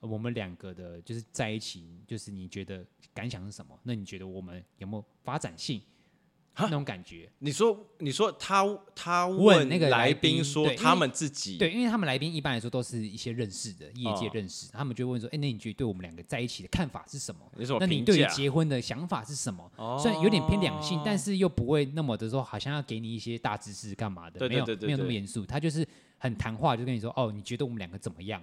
[0.01, 3.77] 我们两个的就是在一起，就是你觉得感想是什么？
[3.81, 5.81] 那你觉得我们有没有发展性？
[6.65, 17.41] 那种感觉，你说，你说他他问那个来宾说他们自己对，因为他们来宾一般来说都是一些认识的业界认识，他们就问说，哎，那你觉得对我们两个在一起的看法是什么？
[17.79, 19.69] 那你对于结婚的想法是什么？
[20.01, 25.87] 虽然有点偏两性，但是又不会那么的说，好像要给你一些大知识干嘛的，没有没有那么严肃，他就是
[26.17, 28.41] 很谈话，就跟你说，哦，你觉得我们两个怎么样？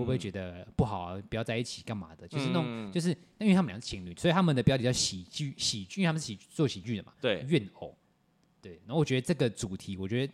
[0.00, 1.22] 会不会觉得不好啊？
[1.30, 2.26] 不要在一起干嘛的？
[2.26, 7.12] 就是那种，就是因为他们俩是情侣，所以他们的标题叫喜剧喜剧，因为他们是喜做喜剧的嘛。
[7.20, 7.96] 对，怨偶。
[8.60, 10.32] 对，然后我觉得这个主题，我觉得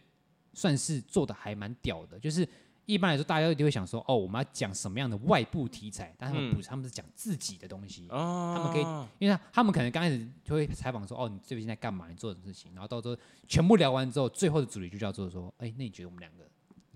[0.54, 2.18] 算是做的还蛮屌的。
[2.18, 2.48] 就是
[2.86, 6.14] 一般来说，大家一定会想说，哦，我们要讲什么样的外部题材？
[6.16, 8.06] 但他们不是，他们是讲自己的东西。
[8.08, 12.08] 哦他们可以，因为他们可能刚开始就会采访说，哦，你最近在干嘛？
[12.08, 12.72] 你做什么事情？
[12.72, 16.49] 然后到时候全部聊完之后，最后的主题就叫做说，哎，那你觉得我们两个？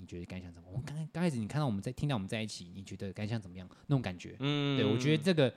[0.04, 0.68] 你觉得感想怎么？
[0.70, 3.66] 我刚刚开始你看到我们在听到我们在一起，你觉得感想怎么样？
[3.86, 5.50] 那种感觉，嗯，对我觉得这个，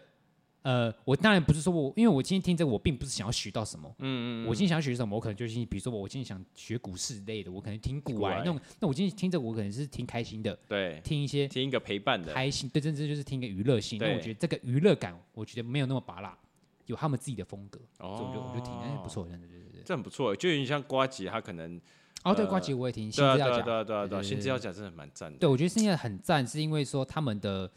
[0.62, 14.00] 呃，我当然不是说我，因为我今天听这个，我并不是想要学到什么，嗯嗯，我今天想要学什么，我可能就是比如说我今天想学股市类的，我可能听股外那种，那我今天听这个，我可能是听开心的，对，听一些听一个陪伴的开心，对，真正就是听一个娱乐性。
[14.00, 16.38] 那我觉得这个娱乐感，我觉得没有那么拔辣，
[16.86, 21.82] 有他们自己的风格，所以我就我就听，哎，不错，这样子，对对对，这很不错，就有点像瓜吉，他可能。
[22.24, 25.38] 哦，对，瓜吉我也听，新资料夹，对对对，新资料夹真的蛮赞的。
[25.38, 27.72] 对，我觉得现在很赞，是因为说他们的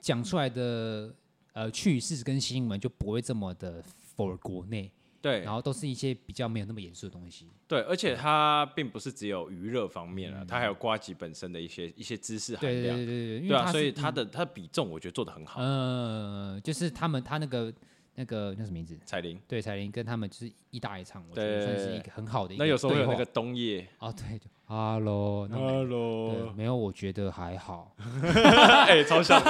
[0.00, 1.14] 讲出来的
[1.54, 3.82] 呃趣事跟新闻就不会这么的
[4.16, 7.46] for 国内，对，然后都是一些比较没有那么严肃的东西。
[7.66, 15.60] 对，而且它并不是只有娱乐方面啊，它还有瓜吉本身的一些一些知识含量，对对对对，对啊，所以它的它的比重我觉得做的很好。
[15.62, 17.72] 嗯，就是他们他那个。
[18.18, 18.98] 那个叫什么名字？
[19.04, 22.64] 彩铃，对，彩铃跟他们就是一搭一唱，我觉得算是一个很好的一个。
[22.64, 27.94] 那有时候有那个冬夜哦，对，就 Hello，Hello，没有，我觉得还好。
[28.88, 29.40] 哎，超像，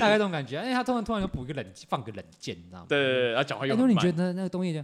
[0.00, 0.56] 大概这种感觉。
[0.56, 2.86] 哎，他突然突然就补一个冷，放个冷箭，你知道吗？
[2.88, 3.76] 对对对，他讲话又。
[3.76, 4.82] 那你觉得那个冬夜？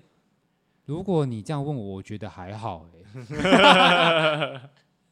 [0.85, 2.87] 如果你这样问我，我觉得还好。
[2.95, 3.01] 哎，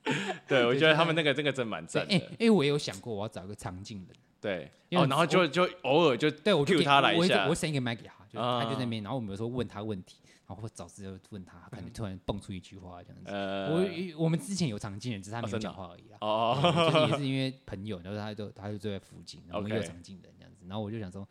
[0.47, 2.07] 对，我觉得他们那个这个真蛮赞。
[2.11, 4.09] 哎，因为我也有想过，我要找一个长镜人。
[4.47, 13.33] 对，哦，然后就就偶尔就对我 Q 他来一下，我声音给麦给他，就他就在那边，然后我们有时候问他问题，然后或找资料问他，可能突然蹦出一句话这样子。
[14.17, 16.19] 我我们之前有常进人，只是他没有讲话而已啊。
[16.21, 21.27] 哦， 就是也是因为朋友，然后他就他就住在附近，然后我们有常进人这样子，然后我就想说，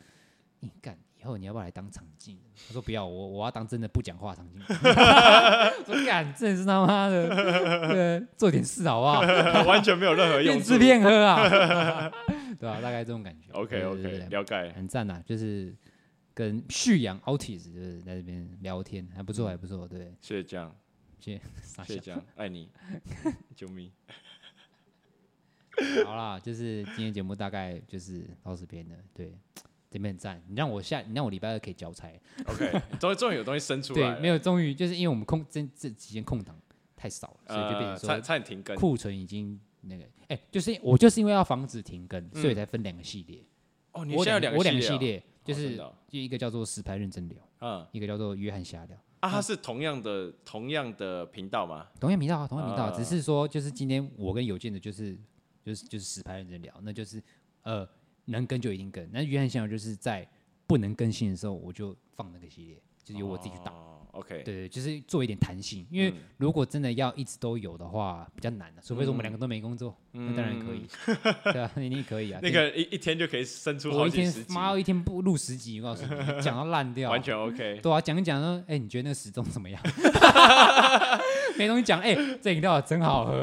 [0.60, 2.44] 你干以后你要不要来当常进人？
[2.68, 4.68] 他说不要，我我要当真的不讲话常进人。
[5.88, 7.30] 我说干，真的是他妈的，
[7.94, 9.22] 对，做点事好不好？
[9.64, 12.12] 完全没有任何用，骗吃骗喝啊。
[12.66, 13.52] 对啊，大概这种感觉。
[13.52, 15.76] OK OK，了解，很赞呐，就是
[16.34, 20.14] 跟旭阳 Otis 就是在这边聊天，还不错，还不错，对。
[20.22, 20.76] 谢谢酱，
[21.20, 21.42] 谢
[21.84, 22.70] 谢谢酱，爱你，
[23.56, 23.92] 救命。
[26.06, 29.38] 好啦，就是今天节目大概就是到这边了，对，
[29.90, 30.42] 这边很赞。
[30.48, 32.08] 你让我下，你让我礼拜二可以交差。
[32.46, 34.14] OK，终于终于有东西生出来。
[34.14, 36.58] 对，没有，终于就是因为我们空这这几天空档
[36.96, 39.60] 太少了，所以就变成说差点停更，库存已经。
[39.88, 43.44] 那个，哎，就是我就是因为要防止停更，所以才分两个系列。
[43.92, 48.98] 哦，你现在有两个系列，我两个系列就是就一个叫做实拍认真聊，嗯，一个叫做约翰瞎聊。
[49.22, 51.88] 啊，它是同样的同样的频道吗？
[52.00, 55.18] 同样频道啊，同样频道，只是说就是今天我跟有健的，就是
[55.64, 57.22] 就是就是实拍认真聊，那就是
[57.64, 57.88] 呃
[58.26, 59.10] 能跟就一定跟。
[59.12, 60.28] 那约翰瞎聊就是在
[60.68, 63.72] 不能更新的时候，我就放那个系列，就是由我自己去打。
[63.72, 68.82] 哦 OK，对对，就是做一点弹性，因为如果真的要一直都有的话，比较难的。
[68.82, 70.88] 除非说我们两个都没工作，那当然可以。
[71.52, 72.40] 对啊，你你可以啊。
[72.42, 74.54] 那个一一天就可以生出好几十集。
[74.54, 77.12] 妈，一天不录十集，我告诉你，讲到烂掉。
[77.12, 77.82] 完全 OK。
[77.84, 79.82] 对啊，讲一讲说，哎，你觉得那个时钟怎么样？
[81.58, 83.36] 没东西讲，哎，这饮料真好喝，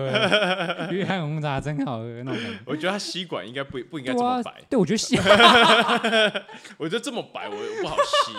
[0.90, 2.42] 约翰红茶真好喝，那种。
[2.64, 4.62] 我觉得它吸管应该不不应该这么白。
[4.70, 5.18] 对，我觉得吸，
[6.78, 8.32] 我觉得这么白，我不好吸。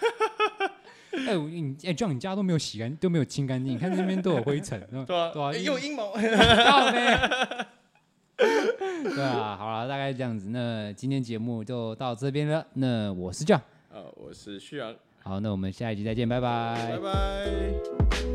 [1.26, 6.12] 哎，你哎，这样你家都没有洗干，都没有清干净，你看这边都有灰尘， 对啊，对啊，有阴谋，
[8.36, 12.64] 对啊，好了，大概这样子，那今天节目就到这边了。
[12.74, 13.60] 那我是 John，
[13.92, 18.29] 呃，我是旭阳，好，那我们下一集再见，拜拜，拜拜。